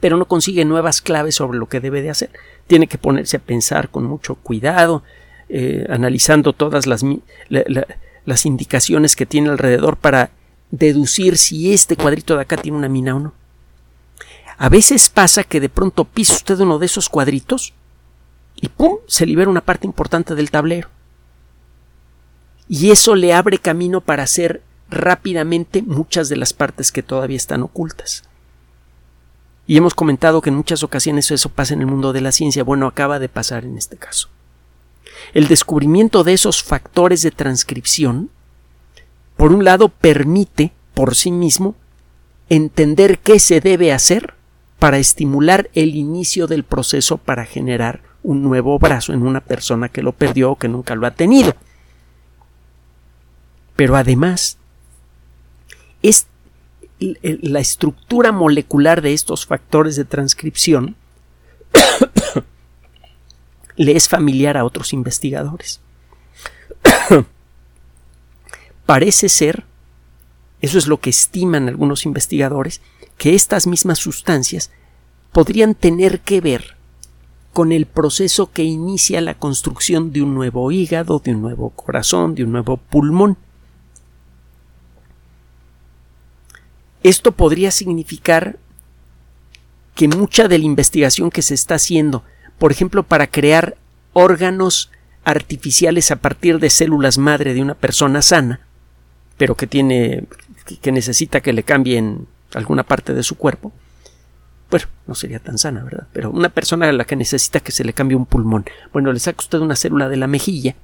Pero 0.00 0.16
no 0.16 0.26
consigue 0.26 0.64
nuevas 0.64 1.00
claves 1.00 1.36
sobre 1.36 1.58
lo 1.58 1.66
que 1.66 1.80
debe 1.80 2.02
de 2.02 2.10
hacer. 2.10 2.30
Tiene 2.66 2.86
que 2.86 2.98
ponerse 2.98 3.38
a 3.38 3.40
pensar 3.40 3.88
con 3.88 4.04
mucho 4.04 4.34
cuidado, 4.34 5.02
eh, 5.48 5.86
analizando 5.88 6.52
todas 6.52 6.86
las, 6.86 7.02
las 8.24 8.46
indicaciones 8.46 9.16
que 9.16 9.26
tiene 9.26 9.48
alrededor 9.48 9.96
para 9.96 10.30
deducir 10.70 11.38
si 11.38 11.72
este 11.72 11.96
cuadrito 11.96 12.36
de 12.36 12.42
acá 12.42 12.56
tiene 12.56 12.76
una 12.76 12.88
mina 12.88 13.16
o 13.16 13.20
no. 13.20 13.32
A 14.58 14.68
veces 14.68 15.08
pasa 15.08 15.44
que 15.44 15.60
de 15.60 15.68
pronto 15.68 16.04
pisa 16.04 16.34
usted 16.34 16.58
uno 16.60 16.78
de 16.78 16.86
esos 16.86 17.08
cuadritos 17.08 17.74
y 18.56 18.68
¡pum! 18.68 18.98
se 19.06 19.24
libera 19.24 19.48
una 19.48 19.60
parte 19.60 19.86
importante 19.86 20.34
del 20.34 20.50
tablero. 20.50 20.88
Y 22.68 22.90
eso 22.90 23.14
le 23.14 23.32
abre 23.32 23.58
camino 23.58 24.00
para 24.00 24.24
hacer 24.24 24.62
rápidamente 24.90 25.82
muchas 25.82 26.28
de 26.28 26.36
las 26.36 26.52
partes 26.52 26.92
que 26.92 27.02
todavía 27.02 27.36
están 27.36 27.62
ocultas. 27.62 28.27
Y 29.68 29.76
hemos 29.76 29.94
comentado 29.94 30.40
que 30.40 30.48
en 30.48 30.56
muchas 30.56 30.82
ocasiones 30.82 31.30
eso 31.30 31.50
pasa 31.50 31.74
en 31.74 31.80
el 31.80 31.86
mundo 31.86 32.14
de 32.14 32.22
la 32.22 32.32
ciencia. 32.32 32.64
Bueno, 32.64 32.86
acaba 32.86 33.18
de 33.18 33.28
pasar 33.28 33.66
en 33.66 33.76
este 33.76 33.98
caso. 33.98 34.30
El 35.34 35.46
descubrimiento 35.46 36.24
de 36.24 36.32
esos 36.32 36.62
factores 36.62 37.20
de 37.20 37.30
transcripción, 37.30 38.30
por 39.36 39.52
un 39.52 39.64
lado, 39.64 39.90
permite 39.90 40.72
por 40.94 41.14
sí 41.14 41.30
mismo 41.30 41.74
entender 42.48 43.18
qué 43.18 43.38
se 43.38 43.60
debe 43.60 43.92
hacer 43.92 44.32
para 44.78 44.96
estimular 44.96 45.68
el 45.74 45.96
inicio 45.96 46.46
del 46.46 46.64
proceso 46.64 47.18
para 47.18 47.44
generar 47.44 48.00
un 48.22 48.42
nuevo 48.42 48.78
brazo 48.78 49.12
en 49.12 49.22
una 49.22 49.42
persona 49.42 49.90
que 49.90 50.02
lo 50.02 50.12
perdió 50.12 50.52
o 50.52 50.56
que 50.56 50.68
nunca 50.68 50.94
lo 50.94 51.06
ha 51.06 51.10
tenido. 51.10 51.54
Pero 53.76 53.96
además, 53.96 54.56
es 56.02 56.26
la 56.98 57.60
estructura 57.60 58.32
molecular 58.32 59.02
de 59.02 59.12
estos 59.12 59.46
factores 59.46 59.96
de 59.96 60.04
transcripción 60.04 60.96
le 63.76 63.96
es 63.96 64.08
familiar 64.08 64.56
a 64.56 64.64
otros 64.64 64.92
investigadores. 64.92 65.80
Parece 68.86 69.28
ser, 69.28 69.64
eso 70.60 70.78
es 70.78 70.86
lo 70.86 71.00
que 71.00 71.10
estiman 71.10 71.68
algunos 71.68 72.04
investigadores, 72.04 72.80
que 73.16 73.34
estas 73.34 73.66
mismas 73.66 73.98
sustancias 73.98 74.70
podrían 75.32 75.74
tener 75.74 76.20
que 76.20 76.40
ver 76.40 76.76
con 77.52 77.72
el 77.72 77.86
proceso 77.86 78.52
que 78.52 78.62
inicia 78.62 79.20
la 79.20 79.34
construcción 79.34 80.12
de 80.12 80.22
un 80.22 80.34
nuevo 80.34 80.70
hígado, 80.70 81.18
de 81.18 81.34
un 81.34 81.42
nuevo 81.42 81.70
corazón, 81.70 82.34
de 82.34 82.44
un 82.44 82.52
nuevo 82.52 82.76
pulmón. 82.76 83.36
Esto 87.08 87.32
podría 87.32 87.70
significar 87.70 88.58
que 89.94 90.08
mucha 90.08 90.46
de 90.46 90.58
la 90.58 90.66
investigación 90.66 91.30
que 91.30 91.40
se 91.40 91.54
está 91.54 91.76
haciendo, 91.76 92.22
por 92.58 92.70
ejemplo, 92.70 93.02
para 93.02 93.28
crear 93.28 93.78
órganos 94.12 94.90
artificiales 95.24 96.10
a 96.10 96.16
partir 96.16 96.58
de 96.58 96.68
células 96.68 97.16
madre 97.16 97.54
de 97.54 97.62
una 97.62 97.72
persona 97.72 98.20
sana, 98.20 98.60
pero 99.38 99.54
que 99.54 99.66
tiene 99.66 100.24
que 100.82 100.92
necesita 100.92 101.40
que 101.40 101.54
le 101.54 101.62
cambien 101.62 102.26
alguna 102.52 102.82
parte 102.82 103.14
de 103.14 103.22
su 103.22 103.38
cuerpo, 103.38 103.72
bueno, 104.70 104.84
no 105.06 105.14
sería 105.14 105.38
tan 105.38 105.56
sana, 105.56 105.82
¿verdad? 105.82 106.08
Pero 106.12 106.30
una 106.30 106.50
persona 106.50 106.90
a 106.90 106.92
la 106.92 107.06
que 107.06 107.16
necesita 107.16 107.60
que 107.60 107.72
se 107.72 107.84
le 107.84 107.94
cambie 107.94 108.18
un 108.18 108.26
pulmón. 108.26 108.66
Bueno, 108.92 109.14
le 109.14 109.18
saca 109.18 109.38
usted 109.40 109.60
una 109.60 109.76
célula 109.76 110.10
de 110.10 110.18
la 110.18 110.26
mejilla, 110.26 110.76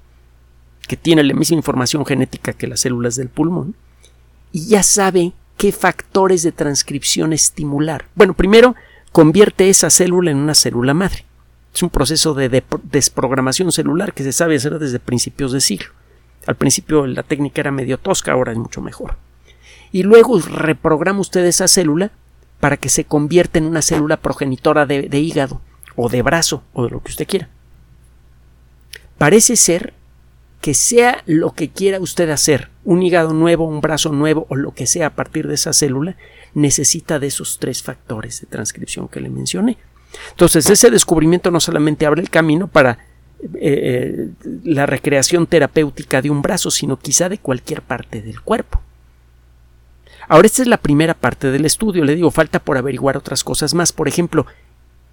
que 0.89 0.97
tiene 0.97 1.23
la 1.23 1.35
misma 1.35 1.59
información 1.59 2.07
genética 2.07 2.55
que 2.55 2.67
las 2.67 2.81
células 2.81 3.15
del 3.15 3.29
pulmón, 3.29 3.77
y 4.53 4.69
ya 4.69 4.83
sabe 4.83 5.35
qué 5.57 5.73
factores 5.73 6.43
de 6.43 6.53
transcripción 6.53 7.33
estimular. 7.33 8.07
Bueno, 8.15 8.35
primero 8.35 8.75
convierte 9.13 9.69
esa 9.69 9.91
célula 9.91 10.31
en 10.31 10.39
una 10.39 10.55
célula 10.55 10.95
madre. 10.95 11.25
Es 11.75 11.83
un 11.83 11.91
proceso 11.91 12.35
de, 12.35 12.63
desprogramación 12.85 13.73
celular 13.73 14.13
que 14.13 14.23
se 14.23 14.33
sabe 14.33 14.57
hacer 14.57 14.79
desde 14.79 15.01
principios 15.01 15.53
de 15.53 15.61
siglo. 15.61 15.91
Al 16.47 16.57
principio 16.57 17.07
la 17.07 17.23
técnica 17.23 17.61
era 17.61 17.71
medio 17.71 17.99
tosca, 17.99 18.33
ahora 18.33 18.53
es 18.53 18.59
mucho 18.59 18.81
mejor. 18.81 19.17
Y 19.91 20.03
luego 20.03 20.39
reprograma 20.41 21.21
usted 21.21 21.45
esa 21.45 21.69
célula 21.69 22.11
para 22.61 22.77
que 22.77 22.89
se 22.89 23.05
convierta 23.05 23.59
en 23.59 23.65
una 23.67 23.83
célula 23.83 24.17
progenitora 24.17 24.87
de, 24.87 25.09
de 25.09 25.19
hígado 25.21 25.61
o 25.97 26.09
de 26.09 26.23
brazo 26.23 26.63
o 26.73 26.85
de 26.85 26.91
lo 26.91 27.03
que 27.03 27.11
usted 27.11 27.27
quiera. 27.27 27.49
Parece 29.19 29.57
ser 29.57 29.95
que 30.65 30.73
sea 30.73 31.23
lo 31.27 31.53
que 31.53 31.69
quiera 31.69 32.01
usted 32.01 32.31
hacer, 32.31 32.71
un 32.85 33.03
hígado 33.03 33.35
nuevo, 33.35 33.69
un 33.69 33.83
brazo 33.83 34.13
nuevo 34.13 34.47
o 34.49 34.57
lo 34.57 34.73
que 34.73 34.87
sea 34.87 35.09
a 35.09 35.15
partir 35.15 35.47
de 35.47 35.57
esa 35.57 35.75
célula, 35.75 36.17
necesita 36.55 37.19
de 37.19 37.27
esos 37.27 37.59
tres 37.59 37.83
factores 37.83 38.41
de 38.41 38.47
transcripción 38.47 39.07
que 39.09 39.21
le 39.21 39.29
mencioné. 39.29 39.77
Entonces, 40.31 40.71
ese 40.71 40.91
descubrimiento 40.91 41.51
no 41.51 41.61
solamente 41.61 42.07
abre 42.07 42.23
el 42.23 42.31
camino 42.31 42.67
para 42.67 42.93
eh, 43.43 43.49
eh, 43.61 44.29
la 44.65 44.87
recreación 44.87 45.47
terapéutica 45.47 46.23
de 46.23 46.31
un 46.31 46.41
brazo, 46.41 46.71
sino 46.71 46.99
quizá 46.99 47.29
de 47.29 47.37
cualquier 47.37 47.83
parte 47.83 48.23
del 48.23 48.41
cuerpo. 48.41 48.81
Ahora, 50.29 50.47
esta 50.47 50.63
es 50.63 50.69
la 50.69 50.79
primera 50.79 51.13
parte 51.13 51.51
del 51.51 51.67
estudio. 51.67 52.05
Le 52.05 52.15
digo, 52.15 52.31
falta 52.31 52.59
por 52.59 52.79
averiguar 52.79 53.19
otras 53.19 53.45
cosas 53.45 53.75
más. 53.75 53.93
Por 53.93 54.09
ejemplo, 54.09 54.47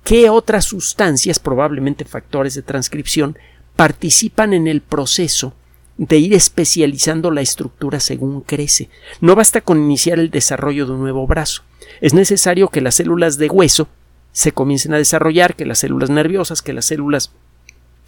¿qué 0.05 0.29
otras 0.29 0.63
sustancias, 0.63 1.39
probablemente 1.39 2.05
factores 2.05 2.53
de 2.53 2.61
transcripción, 2.61 3.37
participan 3.82 4.54
en 4.54 4.67
el 4.67 4.80
proceso 4.82 5.56
de 5.98 6.20
ir 6.20 6.36
especializando 6.36 7.32
la 7.32 7.41
estructura 7.41 8.00
según 8.00 8.41
crece. 8.41 8.91
No 9.22 9.34
basta 9.34 9.62
con 9.62 9.80
iniciar 9.80 10.20
el 10.20 10.30
desarrollo 10.30 10.86
de 10.86 10.91
un 10.91 11.00
nuevo 11.00 11.26
brazo. 11.26 11.63
Es 12.00 12.13
necesario 12.13 12.67
que 12.67 12.80
las 12.80 12.94
células 12.94 13.39
de 13.39 13.50
hueso 13.50 13.88
se 14.34 14.52
comiencen 14.52 14.94
a 14.94 14.98
desarrollar, 14.98 15.56
que 15.56 15.65
las 15.65 15.80
células 15.80 16.12
nerviosas, 16.12 16.62
que 16.62 16.74
las 16.74 16.86
células 16.86 17.32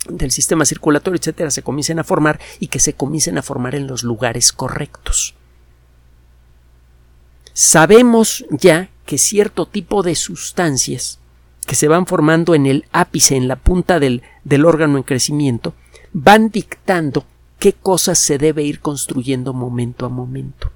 del 0.07 0.29
sistema 0.29 0.63
circulatorio, 0.63 1.17
etcétera, 1.19 1.49
se 1.49 1.63
comiencen 1.63 1.97
a 1.97 2.03
formar 2.03 2.39
y 2.59 2.67
que 2.67 2.77
se 2.77 2.93
comiencen 2.93 3.39
a 3.39 3.41
formar 3.41 3.73
en 3.73 3.87
los 3.87 4.03
lugares 4.03 4.53
correctos. 4.53 5.33
Sabemos 7.53 8.45
ya 8.51 8.91
que 9.07 9.17
cierto 9.17 9.65
tipo 9.65 10.03
de 10.03 10.13
sustancias 10.13 11.17
que 11.65 11.75
se 11.75 11.87
van 11.87 12.05
formando 12.05 12.55
en 12.55 12.65
el 12.65 12.85
ápice, 12.91 13.35
en 13.35 13.47
la 13.47 13.55
punta 13.55 13.99
del, 13.99 14.21
del 14.43 14.65
órgano 14.65 14.97
en 14.97 15.03
crecimiento, 15.03 15.73
van 16.11 16.49
dictando 16.49 17.25
qué 17.59 17.73
cosas 17.73 18.19
se 18.19 18.37
debe 18.37 18.63
ir 18.63 18.79
construyendo 18.79 19.53
momento 19.53 20.05
a 20.05 20.09
momento. 20.09 20.71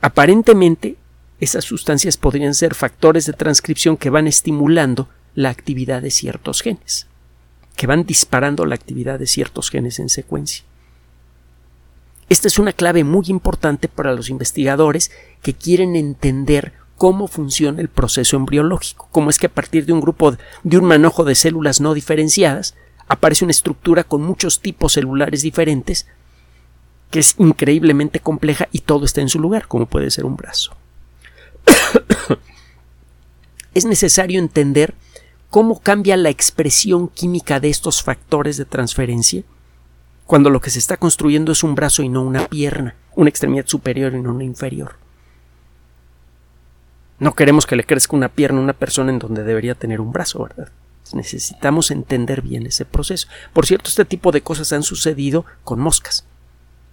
Aparentemente, 0.00 0.96
esas 1.40 1.64
sustancias 1.64 2.16
podrían 2.16 2.54
ser 2.54 2.74
factores 2.74 3.26
de 3.26 3.32
transcripción 3.32 3.96
que 3.96 4.10
van 4.10 4.26
estimulando 4.26 5.08
la 5.34 5.50
actividad 5.50 6.02
de 6.02 6.10
ciertos 6.10 6.62
genes, 6.62 7.06
que 7.76 7.86
van 7.86 8.04
disparando 8.04 8.66
la 8.66 8.74
actividad 8.74 9.18
de 9.18 9.26
ciertos 9.26 9.70
genes 9.70 9.98
en 9.98 10.08
secuencia. 10.08 10.64
Esta 12.28 12.48
es 12.48 12.58
una 12.58 12.72
clave 12.72 13.04
muy 13.04 13.26
importante 13.28 13.88
para 13.88 14.14
los 14.14 14.30
investigadores 14.30 15.10
que 15.42 15.54
quieren 15.54 15.96
entender 15.96 16.72
cómo 17.00 17.28
funciona 17.28 17.80
el 17.80 17.88
proceso 17.88 18.36
embriológico, 18.36 19.08
cómo 19.10 19.30
es 19.30 19.38
que 19.38 19.46
a 19.46 19.54
partir 19.54 19.86
de 19.86 19.94
un 19.94 20.02
grupo 20.02 20.36
de 20.64 20.76
un 20.76 20.84
manojo 20.84 21.24
de 21.24 21.34
células 21.34 21.80
no 21.80 21.94
diferenciadas 21.94 22.74
aparece 23.08 23.42
una 23.42 23.52
estructura 23.52 24.04
con 24.04 24.20
muchos 24.20 24.60
tipos 24.60 24.92
celulares 24.92 25.40
diferentes 25.40 26.06
que 27.10 27.20
es 27.20 27.36
increíblemente 27.38 28.20
compleja 28.20 28.68
y 28.70 28.80
todo 28.80 29.06
está 29.06 29.22
en 29.22 29.30
su 29.30 29.40
lugar, 29.40 29.66
como 29.66 29.86
puede 29.86 30.10
ser 30.10 30.26
un 30.26 30.36
brazo. 30.36 30.76
es 33.74 33.86
necesario 33.86 34.38
entender 34.38 34.92
cómo 35.48 35.80
cambia 35.80 36.18
la 36.18 36.28
expresión 36.28 37.08
química 37.08 37.60
de 37.60 37.70
estos 37.70 38.02
factores 38.02 38.58
de 38.58 38.66
transferencia 38.66 39.42
cuando 40.26 40.50
lo 40.50 40.60
que 40.60 40.68
se 40.68 40.78
está 40.78 40.98
construyendo 40.98 41.52
es 41.52 41.64
un 41.64 41.74
brazo 41.74 42.02
y 42.02 42.10
no 42.10 42.20
una 42.20 42.46
pierna, 42.46 42.94
una 43.16 43.30
extremidad 43.30 43.66
superior 43.66 44.12
y 44.12 44.20
no 44.20 44.34
una 44.34 44.44
inferior. 44.44 44.99
No 47.20 47.34
queremos 47.34 47.66
que 47.66 47.76
le 47.76 47.84
crezca 47.84 48.16
una 48.16 48.30
pierna 48.30 48.58
a 48.58 48.62
una 48.62 48.72
persona 48.72 49.12
en 49.12 49.18
donde 49.18 49.44
debería 49.44 49.74
tener 49.74 50.00
un 50.00 50.10
brazo, 50.10 50.42
¿verdad? 50.42 50.70
Necesitamos 51.12 51.90
entender 51.90 52.40
bien 52.40 52.66
ese 52.66 52.84
proceso. 52.84 53.28
Por 53.52 53.66
cierto, 53.66 53.88
este 53.88 54.04
tipo 54.04 54.32
de 54.32 54.40
cosas 54.40 54.72
han 54.72 54.82
sucedido 54.82 55.44
con 55.62 55.80
moscas. 55.80 56.24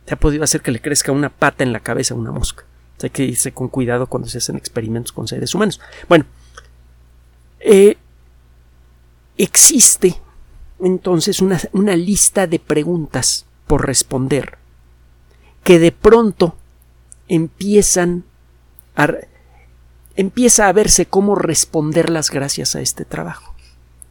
Se 0.06 0.14
ha 0.14 0.20
podido 0.20 0.44
hacer 0.44 0.62
que 0.62 0.72
le 0.72 0.82
crezca 0.82 1.12
una 1.12 1.30
pata 1.30 1.64
en 1.64 1.72
la 1.72 1.80
cabeza 1.80 2.14
a 2.14 2.18
una 2.18 2.32
mosca. 2.32 2.66
Hay 3.02 3.10
que 3.10 3.24
irse 3.24 3.54
con 3.54 3.70
cuidado 3.70 4.08
cuando 4.08 4.28
se 4.28 4.40
hacen 4.40 4.58
experimentos 4.58 5.12
con 5.12 5.28
seres 5.28 5.54
humanos. 5.56 5.80
Bueno, 6.10 6.26
eh, 7.60 7.98
existe 9.38 10.20
entonces 10.80 11.42
una, 11.42 11.60
una 11.72 11.96
lista 11.96 12.48
de 12.48 12.60
preguntas 12.60 13.46
por 13.66 13.86
responder 13.86 14.58
que 15.64 15.80
de 15.80 15.92
pronto 15.92 16.56
empiezan 17.28 18.24
a 18.96 19.14
empieza 20.18 20.68
a 20.68 20.74
verse 20.74 21.06
cómo 21.06 21.36
responderlas 21.36 22.32
gracias 22.32 22.76
a 22.76 22.82
este 22.82 23.06
trabajo. 23.06 23.54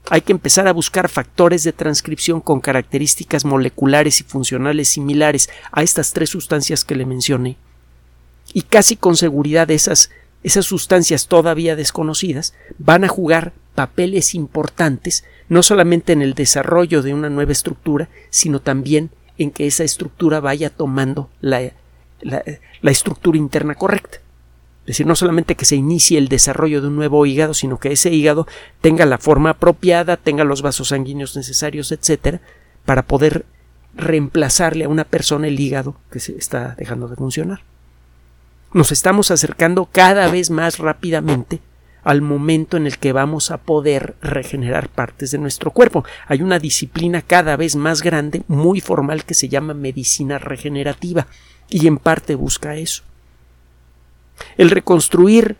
Hay 0.08 0.20
que 0.20 0.32
empezar 0.32 0.68
a 0.68 0.72
buscar 0.72 1.08
factores 1.08 1.64
de 1.64 1.72
transcripción 1.72 2.40
con 2.40 2.60
características 2.60 3.44
moleculares 3.44 4.20
y 4.20 4.24
funcionales 4.24 4.88
similares 4.88 5.50
a 5.72 5.82
estas 5.82 6.12
tres 6.12 6.30
sustancias 6.30 6.84
que 6.84 6.94
le 6.94 7.04
mencioné. 7.04 7.56
Y 8.54 8.62
casi 8.62 8.94
con 8.94 9.16
seguridad 9.16 9.68
esas, 9.72 10.10
esas 10.44 10.64
sustancias 10.64 11.26
todavía 11.26 11.74
desconocidas 11.74 12.54
van 12.78 13.02
a 13.02 13.08
jugar 13.08 13.52
papeles 13.74 14.36
importantes 14.36 15.24
no 15.48 15.64
solamente 15.64 16.12
en 16.12 16.22
el 16.22 16.34
desarrollo 16.34 17.02
de 17.02 17.14
una 17.14 17.30
nueva 17.30 17.50
estructura, 17.50 18.08
sino 18.30 18.60
también 18.60 19.10
en 19.38 19.50
que 19.50 19.66
esa 19.66 19.82
estructura 19.82 20.38
vaya 20.38 20.70
tomando 20.70 21.30
la, 21.40 21.72
la 22.22 22.90
estructura 22.90 23.36
interna 23.36 23.74
correcta. 23.74 24.20
Es 24.86 24.90
decir, 24.90 25.06
no 25.06 25.16
solamente 25.16 25.56
que 25.56 25.64
se 25.64 25.74
inicie 25.74 26.16
el 26.16 26.28
desarrollo 26.28 26.80
de 26.80 26.86
un 26.86 26.94
nuevo 26.94 27.26
hígado, 27.26 27.54
sino 27.54 27.80
que 27.80 27.90
ese 27.90 28.10
hígado 28.12 28.46
tenga 28.80 29.04
la 29.04 29.18
forma 29.18 29.50
apropiada, 29.50 30.16
tenga 30.16 30.44
los 30.44 30.62
vasos 30.62 30.88
sanguíneos 30.88 31.34
necesarios, 31.34 31.90
etcétera, 31.90 32.40
para 32.84 33.02
poder 33.02 33.44
reemplazarle 33.96 34.84
a 34.84 34.88
una 34.88 35.02
persona 35.02 35.48
el 35.48 35.58
hígado 35.58 35.96
que 36.08 36.20
se 36.20 36.38
está 36.38 36.76
dejando 36.78 37.08
de 37.08 37.16
funcionar. 37.16 37.62
Nos 38.72 38.92
estamos 38.92 39.32
acercando 39.32 39.86
cada 39.90 40.28
vez 40.28 40.50
más 40.50 40.78
rápidamente 40.78 41.60
al 42.04 42.22
momento 42.22 42.76
en 42.76 42.86
el 42.86 42.98
que 42.98 43.10
vamos 43.10 43.50
a 43.50 43.58
poder 43.58 44.14
regenerar 44.22 44.88
partes 44.88 45.32
de 45.32 45.38
nuestro 45.38 45.72
cuerpo. 45.72 46.04
Hay 46.28 46.42
una 46.42 46.60
disciplina 46.60 47.22
cada 47.22 47.56
vez 47.56 47.74
más 47.74 48.02
grande, 48.02 48.44
muy 48.46 48.80
formal, 48.80 49.24
que 49.24 49.34
se 49.34 49.48
llama 49.48 49.74
medicina 49.74 50.38
regenerativa, 50.38 51.26
y 51.68 51.88
en 51.88 51.98
parte 51.98 52.36
busca 52.36 52.76
eso. 52.76 53.02
El 54.56 54.70
reconstruir 54.70 55.56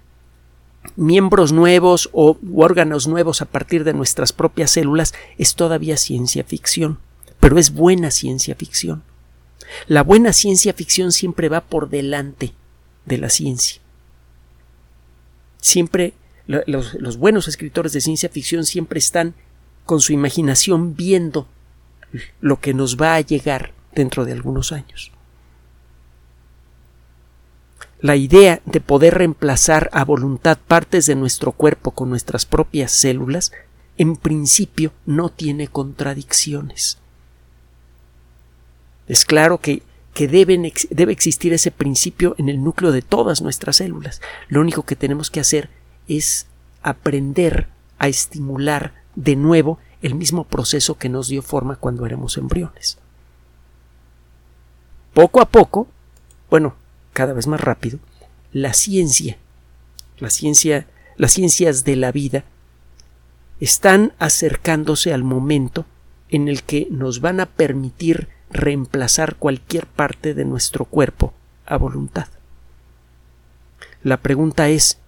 miembros 0.97 1.53
nuevos 1.53 2.09
o 2.13 2.39
órganos 2.55 3.07
nuevos 3.09 3.43
a 3.43 3.47
partir 3.47 3.85
de 3.85 3.93
nuestras 3.93 4.33
propias 4.33 4.71
células 4.71 5.15
es 5.39 5.55
todavía 5.55 5.97
ciencia 5.97 6.45
ficción, 6.45 6.99
pero 7.41 7.59
es 7.59 7.73
buena 7.73 8.11
ciencia 8.11 8.55
ficción. 8.55 9.03
La 9.89 10.03
buena 10.03 10.33
ciencia 10.33 10.73
ficción 10.73 11.13
siempre 11.13 11.49
va 11.49 11.61
por 11.61 11.89
delante 11.89 12.53
de 13.05 13.19
la 13.19 13.31
ciencia. 13.31 13.81
Siempre 15.61 16.15
los, 16.47 16.95
los, 16.95 17.17
buenos 17.17 17.49
escritores 17.49 17.93
de 17.93 18.01
ciencia 18.01 18.29
ficción 18.29 18.65
siempre 18.65 18.99
están 18.99 19.35
con 19.85 20.01
su 20.01 20.13
imaginación 20.13 20.95
viendo 20.95 21.49
lo 22.41 22.61
que 22.61 22.73
nos 22.73 22.97
va 22.97 23.17
a 23.17 23.21
llegar 23.21 23.73
dentro 23.93 24.25
de 24.25 24.33
algunos 24.33 24.71
años 24.71 25.11
la 28.07 28.15
idea 28.15 28.61
de 28.65 28.81
poder 28.81 29.15
reemplazar 29.15 29.91
a 29.93 30.05
voluntad 30.05 30.59
partes 30.59 31.07
de 31.07 31.17
nuestro 31.17 31.51
cuerpo 31.51 31.91
con 31.91 32.09
nuestras 32.09 32.47
propias 32.47 32.93
células, 32.93 33.51
en 33.99 34.15
principio 34.15 34.93
no 35.07 35.29
tiene 35.29 35.67
contradicciones. 35.67 36.99
Es 39.09 39.25
claro 39.25 39.59
que, 39.59 39.83
que 40.15 40.29
debe 40.29 41.13
existir 41.13 41.53
ese 41.53 41.73
principio 41.73 42.37
en 42.39 42.49
el 42.49 42.63
núcleo 42.63 42.93
de 42.93 43.03
todas 43.03 43.43
nuestras 43.43 43.77
células. 43.77 44.21
Lo 44.49 44.61
único 44.61 44.85
que 44.85 44.95
tenemos 44.95 45.29
que 45.29 45.41
hacer 45.41 45.69
es 46.07 46.47
aprender 46.83 47.67
a 47.99 48.07
estimular 48.07 48.95
de 49.17 49.35
nuevo 49.35 49.81
el 50.01 50.15
mismo 50.15 50.45
proceso 50.45 50.97
que 50.97 51.09
nos 51.09 51.27
dio 51.27 51.43
forma 51.43 51.75
cuando 51.75 52.07
éramos 52.07 52.37
embriones. 52.37 52.99
Poco 55.13 55.41
a 55.41 55.47
poco, 55.47 55.89
bueno, 56.49 56.77
cada 57.17 57.33
vez 57.33 57.47
más 57.47 57.63
rápido, 57.63 57.99
la 58.53 58.75
ciencia, 58.75 59.39
la 60.19 60.29
ciencia, 60.29 60.87
las 61.17 61.33
ciencias 61.33 61.83
de 61.83 61.97
la 61.97 62.13
vida 62.13 62.45
están 63.59 64.13
acercándose 64.19 65.15
al 65.15 65.25
momento 65.25 65.87
en 66.29 66.47
el 66.49 66.63
que 66.63 66.89
nos 66.91 67.23
van 67.23 67.41
a 67.41 67.47
permitir 67.47 68.29
reemplazar 68.51 69.37
cualquier 69.37 69.87
parte 69.87 70.35
de 70.35 70.45
nuestro 70.45 70.85
cuerpo 70.85 71.33
a 71.65 71.79
voluntad. 71.79 72.27
La 74.03 74.19
pregunta 74.19 74.69
es 74.69 74.99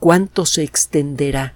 ¿cuánto 0.00 0.46
se 0.46 0.64
extenderá 0.64 1.54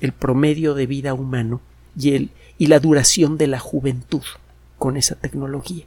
el 0.00 0.12
promedio 0.12 0.74
de 0.74 0.86
vida 0.86 1.12
humano 1.12 1.60
y, 1.98 2.14
el, 2.14 2.30
y 2.56 2.68
la 2.68 2.78
duración 2.78 3.36
de 3.36 3.48
la 3.48 3.58
juventud 3.58 4.22
con 4.78 4.96
esa 4.96 5.16
tecnología? 5.16 5.86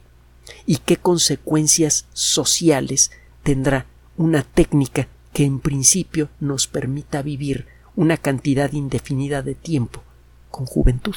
¿Y 0.66 0.76
qué 0.76 0.98
consecuencias 0.98 2.04
sociales 2.12 3.10
tendrá 3.48 3.86
una 4.18 4.42
técnica 4.42 5.08
que 5.32 5.46
en 5.46 5.60
principio 5.60 6.28
nos 6.38 6.66
permita 6.66 7.22
vivir 7.22 7.64
una 7.96 8.18
cantidad 8.18 8.70
indefinida 8.74 9.40
de 9.40 9.54
tiempo 9.54 10.04
con 10.50 10.66
juventud? 10.66 11.14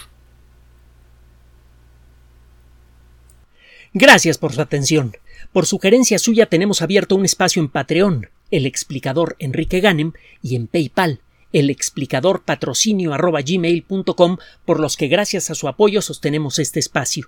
Gracias 3.94 4.38
por 4.38 4.54
su 4.54 4.62
atención. 4.62 5.12
Por 5.52 5.66
sugerencia 5.66 6.20
suya 6.20 6.46
tenemos 6.46 6.82
abierto 6.82 7.18
un 7.18 7.26
espacio 7.26 7.62
en 7.62 7.68
Patreon, 7.68 8.30
el 8.50 8.66
explicador 8.66 9.36
Enrique 9.38 9.82
Ganem, 9.82 10.14
y 10.42 10.56
en 10.56 10.68
PayPal, 10.68 11.20
el 11.52 11.70
explicador 11.70 12.44
patrocinio 12.44 13.12
por 14.66 14.80
los 14.80 14.96
que 14.96 15.08
gracias 15.10 15.50
a 15.50 15.56
su 15.56 15.68
apoyo 15.68 16.02
sostenemos 16.02 16.60
este 16.60 16.80
espacio. 16.80 17.28